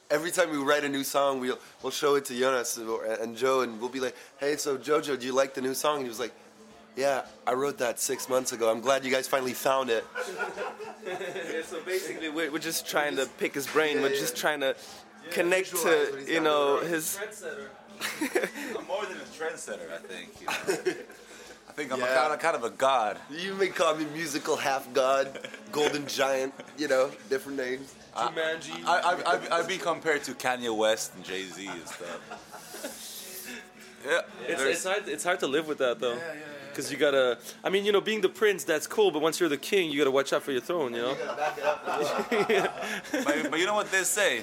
every 0.10 0.32
time 0.32 0.52
we 0.52 0.58
write 0.58 0.84
a 0.84 0.90
new 0.90 1.04
song, 1.04 1.40
we'll, 1.40 1.60
we'll 1.82 1.92
show 1.92 2.16
it 2.16 2.26
to 2.26 2.38
Jonas 2.38 2.78
and 2.78 3.36
Joe, 3.36 3.62
and 3.62 3.80
we'll 3.80 3.90
be 3.90 4.00
like, 4.00 4.16
hey, 4.40 4.58
so 4.58 4.78
Jojo, 4.78 5.20
do 5.20 5.26
you 5.26 5.34
like 5.34 5.54
the 5.54 5.62
new 5.62 5.74
song? 5.74 5.98
And 5.98 6.04
he 6.04 6.10
was 6.10 6.20
like, 6.20 6.34
yeah, 6.96 7.26
I 7.46 7.54
wrote 7.54 7.78
that 7.78 8.00
six 8.00 8.28
months 8.28 8.52
ago. 8.54 8.72
I'm 8.72 8.82
glad 8.82 9.06
you 9.06 9.12
guys 9.12 9.28
finally 9.28 9.54
found 9.54 9.90
it. 9.90 10.06
Yeah, 11.08 11.62
so 11.64 11.80
basically, 11.86 12.28
we're, 12.28 12.52
we're 12.52 12.60
just 12.60 12.86
trying 12.86 13.16
to 13.16 13.28
pick 13.38 13.54
his 13.54 13.66
brain. 13.66 14.02
we're 14.02 14.10
yeah, 14.10 14.20
just 14.20 14.36
trying 14.36 14.60
to 14.60 14.76
connect 15.32 15.74
to 15.84 16.26
you 16.28 16.42
know 16.42 16.82
his. 16.82 17.18
I'm 18.78 18.86
more 18.88 19.06
than 19.06 19.16
a 19.16 19.22
trendsetter, 19.22 19.90
I 19.90 20.00
think. 20.00 20.42
You 20.42 20.48
know? 20.48 21.00
I 21.78 21.82
think 21.82 21.94
I'm 21.94 22.02
a 22.02 22.06
Yeah. 22.08 22.16
kind, 22.16 22.34
of, 22.34 22.40
kind 22.40 22.56
of 22.56 22.64
a 22.64 22.72
god. 22.72 23.20
You 23.30 23.54
may 23.54 23.68
call 23.68 23.94
me 23.94 24.06
musical 24.06 24.56
half 24.56 24.92
god, 24.94 25.48
golden 25.72 26.08
giant, 26.22 26.56
you 26.76 26.88
know, 26.88 27.12
different 27.30 27.60
names. 27.60 27.94
Jumanji. 28.16 28.84
I, 28.84 29.00
I, 29.00 29.14
I, 29.36 29.60
I'd 29.60 29.68
be 29.68 29.78
compared 29.78 30.24
to 30.24 30.32
Kanye 30.34 30.76
West 30.76 31.14
and 31.14 31.24
Jay 31.24 31.44
Z 31.44 31.68
and 31.68 31.88
stuff. 31.88 33.30
Yeah, 34.04 34.22
It's, 34.48 34.62
it's 34.64 34.84
hard. 34.86 35.08
It's 35.08 35.24
hard 35.24 35.40
to 35.42 35.48
live 35.48 35.68
with 35.68 35.78
that 35.78 36.00
though. 36.00 36.14
Yeah, 36.16 36.34
yeah, 36.34 36.40
Because 36.70 36.92
you 36.92 36.98
gotta. 36.98 37.38
I 37.64 37.70
mean, 37.70 37.86
you 37.86 37.92
know, 37.92 38.02
being 38.02 38.22
the 38.22 38.30
prince, 38.30 38.64
that's 38.64 38.88
cool. 38.88 39.12
But 39.12 39.22
once 39.22 39.40
you're 39.40 39.48
the 39.50 39.56
king, 39.58 39.92
you 39.92 40.00
gotta 40.00 40.10
watch 40.10 40.34
out 40.34 40.42
for 40.42 40.52
your 40.52 40.62
throne. 40.62 40.96
You 40.96 41.02
know. 41.04 41.16
Back 41.36 41.58
it 41.60 41.64
up 41.64 41.86
but, 43.12 43.52
but 43.52 43.60
you 43.60 43.68
know 43.68 43.76
what 43.76 43.92
they 43.92 44.04
say? 44.04 44.42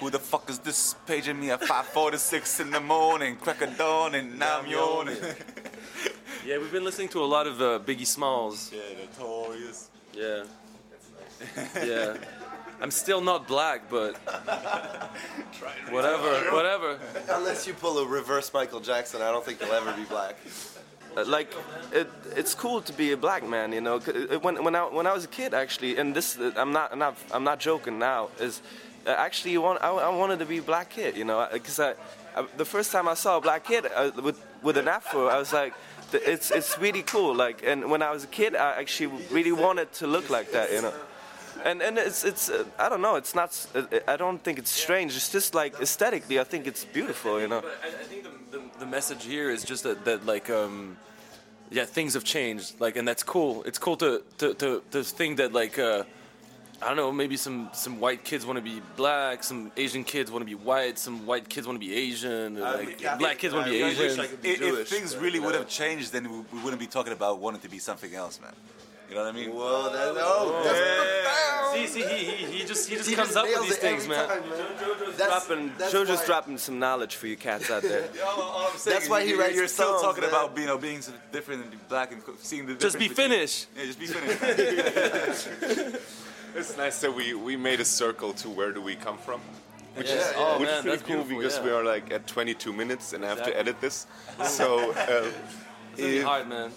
Who 0.00 0.10
the 0.10 0.18
fuck 0.18 0.50
is 0.50 0.58
this 0.58 0.96
paging 1.06 1.40
me 1.40 1.50
at 1.50 1.62
5:46 1.62 2.60
in 2.60 2.70
the 2.72 2.80
morning, 2.80 3.36
crack 3.36 3.62
of 3.62 3.78
dawn, 3.78 4.14
and 4.14 4.38
now 4.38 4.58
I'm 4.58 4.66
yawning? 4.66 5.16
Yeah, 6.46 6.58
we've 6.58 6.72
been 6.72 6.84
listening 6.84 7.08
to 7.08 7.22
a 7.22 7.26
lot 7.26 7.46
of 7.46 7.60
uh, 7.60 7.78
Biggie 7.84 8.06
Smalls. 8.06 8.72
yeah, 8.72 8.80
notorious. 8.98 9.90
Yeah. 10.14 10.44
Yeah. 11.84 12.16
I'm 12.80 12.90
still 12.92 13.20
not 13.20 13.48
black, 13.48 13.90
but 13.90 14.16
whatever, 15.90 16.50
whatever. 16.52 16.98
Unless 17.30 17.66
you 17.66 17.74
pull 17.74 17.98
a 17.98 18.06
reverse 18.06 18.52
Michael 18.54 18.80
Jackson, 18.80 19.20
I 19.20 19.32
don't 19.32 19.44
think 19.44 19.60
you'll 19.60 19.72
ever 19.72 19.92
be 19.92 20.04
black. 20.04 20.36
Uh, 21.16 21.24
like 21.26 21.52
it, 21.92 22.08
it's 22.36 22.54
cool 22.54 22.80
to 22.82 22.92
be 22.92 23.12
a 23.12 23.16
black 23.16 23.46
man, 23.46 23.72
you 23.72 23.80
know. 23.80 23.98
When 24.42 24.62
when 24.62 24.76
I 24.76 24.82
when 24.84 25.06
I 25.08 25.12
was 25.12 25.24
a 25.24 25.28
kid, 25.28 25.54
actually, 25.54 25.96
and 25.98 26.14
this 26.14 26.38
uh, 26.38 26.52
I'm 26.56 26.72
not 26.72 26.92
I'm 26.92 26.98
not 27.00 27.16
I'm 27.32 27.44
not 27.44 27.58
joking 27.58 27.98
now. 27.98 28.28
Is 28.38 28.62
uh, 29.06 29.10
actually 29.10 29.52
you 29.52 29.62
want 29.62 29.82
I, 29.82 29.90
I 29.90 30.08
wanted 30.10 30.38
to 30.38 30.46
be 30.46 30.58
a 30.58 30.62
black 30.62 30.90
kid, 30.90 31.16
you 31.16 31.24
know, 31.24 31.48
because 31.52 31.80
I, 31.80 31.94
I 32.36 32.46
the 32.56 32.64
first 32.64 32.92
time 32.92 33.08
I 33.08 33.14
saw 33.14 33.38
a 33.38 33.40
black 33.40 33.64
kid 33.64 33.86
uh, 33.86 34.12
with 34.22 34.40
with 34.62 34.76
an 34.76 34.88
afro, 34.88 35.26
I 35.26 35.38
was 35.38 35.52
like. 35.52 35.74
It's 36.12 36.50
it's 36.50 36.78
really 36.78 37.02
cool, 37.02 37.34
like, 37.34 37.62
and 37.66 37.90
when 37.90 38.02
I 38.02 38.10
was 38.10 38.24
a 38.24 38.28
kid, 38.28 38.54
I 38.54 38.80
actually 38.80 39.12
really 39.30 39.52
wanted 39.52 39.92
to 39.94 40.06
look 40.06 40.30
like 40.30 40.52
that, 40.52 40.72
you 40.72 40.82
know, 40.82 40.92
and 41.64 41.82
and 41.82 41.98
it's 41.98 42.24
it's 42.24 42.48
uh, 42.48 42.64
I 42.78 42.88
don't 42.88 43.02
know, 43.02 43.16
it's 43.16 43.34
not 43.34 43.66
uh, 43.74 43.82
I 44.06 44.16
don't 44.16 44.42
think 44.42 44.58
it's 44.58 44.70
strange. 44.70 45.16
It's 45.16 45.30
just 45.30 45.54
like 45.54 45.80
aesthetically, 45.80 46.40
I 46.40 46.44
think 46.44 46.66
it's 46.66 46.84
beautiful, 46.84 47.40
you 47.40 47.48
know. 47.48 47.60
But 47.60 47.78
I, 47.84 47.88
I 47.88 48.04
think 48.04 48.24
the, 48.24 48.58
the, 48.58 48.62
the 48.80 48.86
message 48.86 49.24
here 49.24 49.50
is 49.50 49.64
just 49.64 49.82
that, 49.82 50.04
that 50.04 50.24
like 50.24 50.48
um, 50.50 50.96
yeah, 51.70 51.84
things 51.84 52.14
have 52.14 52.24
changed. 52.24 52.80
Like, 52.80 52.96
and 52.96 53.06
that's 53.06 53.22
cool. 53.22 53.62
It's 53.64 53.78
cool 53.78 53.96
to 53.96 54.22
to, 54.38 54.54
to, 54.54 54.82
to 54.90 55.04
think 55.04 55.36
that 55.36 55.52
like 55.52 55.78
uh, 55.78 56.04
I 56.80 56.86
don't 56.86 56.96
know, 56.96 57.10
maybe 57.10 57.36
some 57.36 57.70
some 57.72 57.98
white 57.98 58.22
kids 58.22 58.46
want 58.46 58.56
to 58.56 58.62
be 58.62 58.80
black, 58.96 59.42
some 59.42 59.72
Asian 59.76 60.04
kids 60.04 60.30
want 60.30 60.42
to 60.42 60.46
be 60.46 60.54
white, 60.54 60.96
some 60.98 61.26
white 61.26 61.48
kids 61.48 61.66
want 61.66 61.80
to 61.80 61.84
be 61.84 61.92
Asian, 61.94 62.30
and, 62.56 62.60
like 62.60 63.18
black 63.18 63.38
kids 63.38 63.52
want 63.52 63.66
to 63.66 63.72
be 63.72 63.82
I 63.82 63.88
wish 63.88 63.98
Asian. 63.98 64.20
I 64.20 64.26
could 64.28 64.42
be 64.42 64.50
If, 64.50 64.62
if 64.62 64.88
things 64.88 65.14
but, 65.14 65.22
really 65.22 65.36
you 65.36 65.42
would 65.42 65.52
know. 65.54 65.58
have 65.58 65.68
changed, 65.68 66.12
then 66.12 66.30
we, 66.30 66.38
we 66.52 66.60
wouldn't 66.62 66.78
be 66.78 66.86
talking 66.86 67.12
about 67.12 67.40
wanting 67.40 67.60
to 67.62 67.68
be 67.68 67.78
something 67.80 68.14
else, 68.14 68.40
man. 68.40 68.52
You 69.08 69.14
know 69.16 69.24
what 69.24 69.34
I 69.34 69.36
mean? 69.36 69.50
Whoa, 69.54 69.90
that, 69.90 70.14
oh, 70.20 70.62
that's 70.62 70.78
profound. 71.24 71.90
See, 71.90 72.02
see, 72.02 72.06
he, 72.06 72.24
he, 72.30 72.58
he 72.58 72.64
just 72.66 72.88
he 72.88 72.94
just 72.96 73.08
He 73.08 73.16
comes 73.16 73.28
just 73.28 73.38
up 73.38 73.46
with 73.46 73.62
these 73.62 73.72
it 73.72 73.80
things, 73.80 74.04
every 74.04 74.16
man. 74.16 74.28
time, 74.28 74.42
That's, 75.16 75.46
dropping, 75.46 75.72
that's 75.78 75.94
Jojo's 75.94 76.24
dropping 76.26 76.58
some 76.58 76.78
knowledge 76.78 77.16
for 77.16 77.26
you 77.26 77.36
cats 77.36 77.70
out 77.70 77.82
there. 77.82 78.08
All, 78.24 78.40
all 78.42 78.70
That's 78.84 79.08
why 79.08 79.22
he 79.24 79.30
you're, 79.30 79.38
writes 79.40 79.54
You're 79.54 79.64
the 79.64 79.68
still 79.68 79.98
songs, 79.98 80.02
talking 80.02 80.20
man. 80.22 80.30
about 80.30 80.56
you 80.58 80.66
know 80.66 80.76
being 80.78 81.02
different 81.32 81.64
and 81.64 81.88
black 81.88 82.12
and 82.12 82.22
seeing 82.40 82.66
the 82.66 82.74
Just 82.74 82.98
be 82.98 83.08
difference 83.08 83.64
finished. 83.66 83.66
Yeah, 83.76 83.84
just 83.86 83.98
be 83.98 84.06
finished. 84.06 85.48
It's 86.54 86.76
nice 86.76 87.00
that 87.00 87.14
we, 87.14 87.34
we 87.34 87.56
made 87.56 87.80
a 87.80 87.84
circle 87.84 88.32
to 88.34 88.48
where 88.50 88.72
do 88.72 88.80
we 88.82 88.94
come 88.96 89.18
from. 89.18 89.40
Which 89.94 90.08
Yeah, 90.08 90.14
is, 90.14 90.32
yeah. 90.32 90.36
Oh, 90.36 90.58
which 90.60 90.68
man, 90.68 90.78
is 90.78 91.02
pretty 91.02 91.04
cool 91.14 91.24
because 91.24 91.56
yeah. 91.58 91.64
we 91.64 91.70
are 91.70 91.84
like 91.84 92.10
at 92.12 92.26
22 92.26 92.72
minutes 92.72 93.12
and 93.12 93.24
I 93.24 93.28
have 93.28 93.42
to 93.44 93.56
edit 93.58 93.80
this. 93.80 94.06
So 94.44 94.90
uh, 94.92 94.94
It's 94.94 95.96
gonna 95.96 96.08
be 96.10 96.16
if- 96.18 96.24
hard, 96.24 96.48
man. 96.48 96.70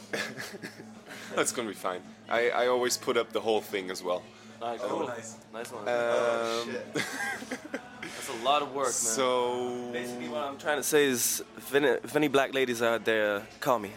that's 1.36 1.51
gonna 1.51 1.67
be 1.69 1.75
fine. 1.75 2.01
I, 2.29 2.49
I 2.49 2.67
always 2.67 2.97
put 2.97 3.17
up 3.17 3.31
the 3.31 3.41
whole 3.41 3.62
thing 3.62 3.91
as 3.91 4.01
well. 4.03 4.23
Alright, 4.62 4.79
cool. 4.81 5.07
nice. 5.07 5.38
Nice 5.53 5.71
one. 5.71 5.88
Um, 5.88 6.75
That's 8.01 8.29
a 8.29 8.43
lot 8.43 8.62
of 8.62 8.73
work, 8.73 8.86
man. 8.86 8.91
so 8.93 9.89
Basically, 9.91 10.29
what 10.29 10.43
I'm 10.43 10.57
trying 10.57 10.77
to 10.77 10.84
say 10.84 11.05
is, 11.05 11.43
if 11.57 11.73
any, 11.73 11.88
if 11.88 12.15
any 12.15 12.27
black 12.27 12.53
ladies 12.53 12.81
out 12.81 13.03
there, 13.05 13.41
call 13.60 13.79
me. 13.79 13.91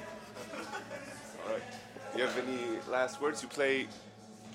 All 1.46 1.52
right. 1.52 1.62
You 2.16 2.22
have 2.22 2.38
any 2.38 2.78
last 2.90 3.20
words? 3.20 3.42
You 3.42 3.48
play 3.48 3.88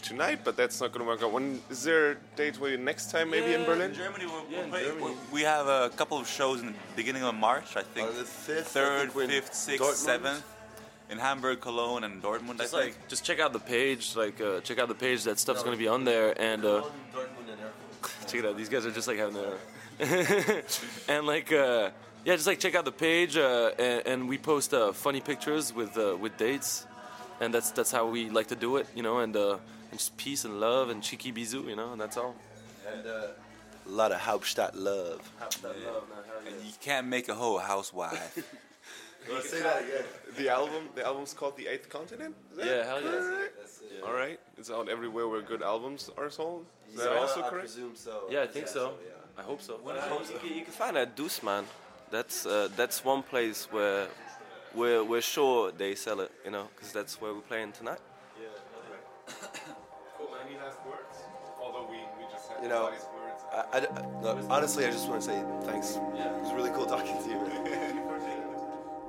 tonight, 0.02 0.40
but 0.44 0.56
that's 0.58 0.80
not 0.82 0.92
gonna 0.92 1.06
work 1.06 1.22
out. 1.24 1.32
When 1.32 1.62
is 1.70 1.84
there 1.84 2.12
a 2.12 2.16
date 2.36 2.60
where 2.60 2.72
you 2.72 2.78
next 2.78 3.12
time 3.12 3.30
maybe 3.30 3.54
in 3.54 3.66
Berlin? 3.66 3.92
In 3.92 3.96
Germany, 3.98 4.26
we're, 4.26 4.42
Yeah, 4.50 4.64
in 4.64 4.72
we're- 4.72 4.86
Germany. 4.86 5.06
we- 5.32 5.34
we 5.34 5.42
have 5.44 5.68
a 5.68 5.90
couple 5.96 6.18
of 6.18 6.28
shows 6.28 6.62
in 6.62 6.68
the 6.68 6.74
beginning 6.96 7.24
of 7.24 7.36
March, 7.36 7.76
I 7.76 7.84
think. 7.84 8.10
On 8.10 8.16
the 8.16 8.24
5th, 8.24 8.68
Third, 8.68 9.02
think 9.02 9.16
we're 9.16 9.24
in 9.24 9.30
fifth, 9.30 9.54
sixth, 9.54 9.96
seventh. 9.96 10.44
In 11.12 11.18
Hamburg, 11.18 11.60
Cologne, 11.60 12.04
and 12.04 12.22
Dortmund, 12.22 12.60
just 12.60 12.74
I 12.74 12.82
think. 12.84 12.96
like 12.98 13.08
just 13.08 13.24
check 13.26 13.40
out 13.40 13.52
the 13.52 13.60
page 13.60 14.16
like 14.16 14.40
uh, 14.40 14.60
check 14.62 14.78
out 14.78 14.88
the 14.90 14.94
page 15.08 15.24
that 15.24 15.40
stuff's 15.40 15.64
gonna 15.64 15.76
be 15.76 15.88
on 15.88 16.04
there 16.04 16.40
and 16.40 16.64
uh, 16.64 16.84
check 18.28 18.36
it 18.42 18.46
out 18.46 18.56
these 18.56 18.70
guys 18.70 18.86
are 18.86 18.92
just 18.92 19.08
like 19.08 19.18
having 19.18 19.34
their 19.34 19.58
and 21.08 21.26
like 21.26 21.52
uh, 21.52 21.90
yeah 22.26 22.36
just 22.36 22.46
like 22.46 22.60
check 22.60 22.76
out 22.76 22.86
the 22.86 22.92
page 22.92 23.38
uh, 23.38 23.72
and, 23.80 24.06
and 24.06 24.30
we 24.30 24.38
post 24.38 24.72
uh, 24.72 24.92
funny 24.94 25.20
pictures 25.20 25.74
with 25.74 25.98
uh, 25.98 26.16
with 26.16 26.38
dates 26.38 26.86
and 27.40 27.54
that's 27.54 27.72
that's 27.72 27.92
how 27.92 28.06
we 28.06 28.30
like 28.30 28.48
to 28.48 28.56
do 28.56 28.78
it 28.78 28.88
you 28.96 29.04
know 29.04 29.20
and 29.20 29.36
uh, 29.36 29.58
and 29.92 30.00
just 30.00 30.16
peace 30.18 30.46
and 30.46 30.60
love 30.60 30.90
and 30.90 31.02
cheeky 31.04 31.32
bisou 31.32 31.68
you 31.68 31.76
know 31.76 31.92
and 31.94 32.02
that's 32.02 32.18
all 32.18 32.36
And 32.92 33.06
uh, 33.06 33.90
a 33.92 33.92
lot 34.02 34.12
of 34.12 34.20
Hauptstadt 34.22 34.74
love. 34.76 35.22
Hauptstadt 35.42 35.76
yeah. 35.82 35.92
love, 35.92 36.04
and 36.48 36.56
you 36.66 36.74
can't 36.88 37.08
make 37.08 37.28
a 37.30 37.36
hoe 37.42 37.58
a 37.58 37.62
housewife. 37.62 38.34
say 39.42 39.62
that 39.62 39.82
again. 39.84 40.06
The 40.38 40.50
album, 40.50 40.84
the 40.96 41.06
album's 41.06 41.34
called 41.34 41.56
The 41.58 41.68
Eighth 41.68 41.88
Continent. 41.90 42.34
Is 42.52 42.58
that 42.58 42.66
yeah 42.66 42.84
hell 42.90 43.02
yeah 43.04 44.06
All 44.06 44.14
right, 44.14 44.40
it's 44.58 44.72
out 44.72 44.90
everywhere 44.90 45.28
where 45.28 45.42
good 45.42 45.62
albums 45.62 46.10
are 46.18 46.30
sold. 46.30 46.66
Is 46.94 47.00
that 47.04 47.12
Yeah, 47.14 47.20
also 47.20 47.40
I 47.44 47.50
correct? 47.50 47.66
presume 47.66 47.96
so. 47.96 48.14
yeah 48.30 48.44
I 48.44 48.48
think 48.48 48.68
so 48.68 48.84
yeah. 49.06 49.42
I 49.42 49.44
hope 49.50 49.62
so 49.62 49.74
You 49.80 50.40
can, 50.40 50.58
you 50.60 50.64
can 50.68 50.74
find 50.74 50.96
that 50.96 51.16
Dussmann. 51.16 51.66
That's 52.12 52.46
uh, 52.46 52.70
that's 52.76 53.06
one 53.06 53.24
place 53.24 53.60
where 53.72 54.08
we're 54.76 55.04
we're 55.04 55.22
sure 55.22 55.72
they 55.72 55.96
sell 55.96 56.20
it, 56.22 56.32
you 56.46 56.52
know, 56.52 56.68
because 56.76 56.92
that's 56.92 57.20
where 57.22 57.34
we're 57.34 57.42
playing 57.42 57.72
tonight. 57.72 58.00
Yeah. 58.40 58.48
Cool. 60.18 60.30
Any 60.46 60.58
last 60.58 60.78
words? 60.86 61.18
Although 61.62 61.88
we, 61.90 61.98
we 62.18 62.32
just 62.32 62.50
had 62.50 62.64
You 62.64 62.70
know, 62.70 62.86
words. 62.86 63.06
I, 63.52 63.78
I, 63.78 64.22
no, 64.22 64.48
honestly, 64.50 64.86
I 64.86 64.92
just 64.92 65.08
want 65.10 65.22
to 65.22 65.28
say 65.28 65.44
thanks. 65.64 65.96
It 65.96 66.42
was 66.44 66.54
really 66.54 66.72
cool 66.72 66.86
talking 66.86 67.18
to 67.24 67.30
you. 67.30 67.86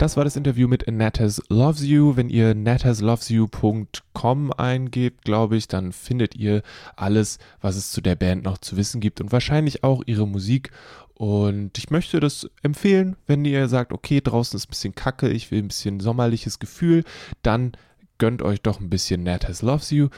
Das 0.01 0.17
war 0.17 0.25
das 0.25 0.35
Interview 0.37 0.67
mit 0.67 0.91
Natas 0.91 1.43
Loves 1.51 1.83
You. 1.83 2.17
Wenn 2.17 2.31
ihr 2.31 2.55
nataslovesyou.com 2.55 4.51
eingebt, 4.55 5.27
glaube 5.27 5.59
ich, 5.59 5.69
dann 5.69 5.93
findet 5.93 6.35
ihr 6.37 6.63
alles, 6.97 7.39
was 7.61 7.77
es 7.77 7.93
zu 7.93 8.01
der 8.01 8.15
Band 8.15 8.45
noch 8.45 8.57
zu 8.57 8.79
wissen 8.79 9.03
gibt 9.03 9.21
und 9.21 9.31
wahrscheinlich 9.31 9.85
auch 9.85 10.03
ihre 10.07 10.27
Musik. 10.27 10.71
Und 11.13 11.77
ich 11.77 11.91
möchte 11.91 12.19
das 12.19 12.49
empfehlen, 12.63 13.17
wenn 13.27 13.45
ihr 13.45 13.69
sagt, 13.69 13.93
okay, 13.93 14.23
draußen 14.23 14.57
ist 14.57 14.69
ein 14.69 14.71
bisschen 14.71 14.95
kacke, 14.95 15.29
ich 15.29 15.51
will 15.51 15.59
ein 15.59 15.69
bisschen 15.69 16.01
sommerliches 16.01 16.59
Gefühl, 16.59 17.05
dann 17.43 17.73
gönnt 18.17 18.41
euch 18.41 18.63
doch 18.63 18.81
ein 18.81 18.89
bisschen 18.89 19.23
Natas 19.23 19.61
Loves 19.61 19.91
You. 19.91 20.09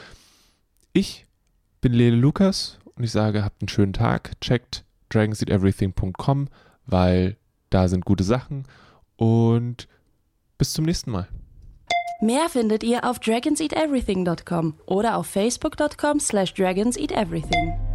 Ich 0.93 1.27
bin 1.81 1.91
Lele 1.91 2.15
Lukas 2.15 2.79
und 2.95 3.03
ich 3.03 3.11
sage, 3.11 3.43
habt 3.43 3.61
einen 3.61 3.67
schönen 3.67 3.91
Tag, 3.91 4.39
checkt 4.39 4.85
dragonseateverything.com, 5.09 6.47
weil 6.85 7.35
da 7.69 7.89
sind 7.89 8.05
gute 8.05 8.23
Sachen 8.23 8.63
und 9.17 9.87
bis 10.57 10.73
zum 10.73 10.85
nächsten 10.85 11.11
Mal. 11.11 11.27
Mehr 12.21 12.47
findet 12.49 12.83
ihr 12.83 13.03
auf 13.03 13.19
dragonseateverything.com 13.19 14.75
oder 14.85 15.17
auf 15.17 15.27
facebook.com 15.27 16.19
slash 16.19 16.53
dragonseateverything. 16.53 17.92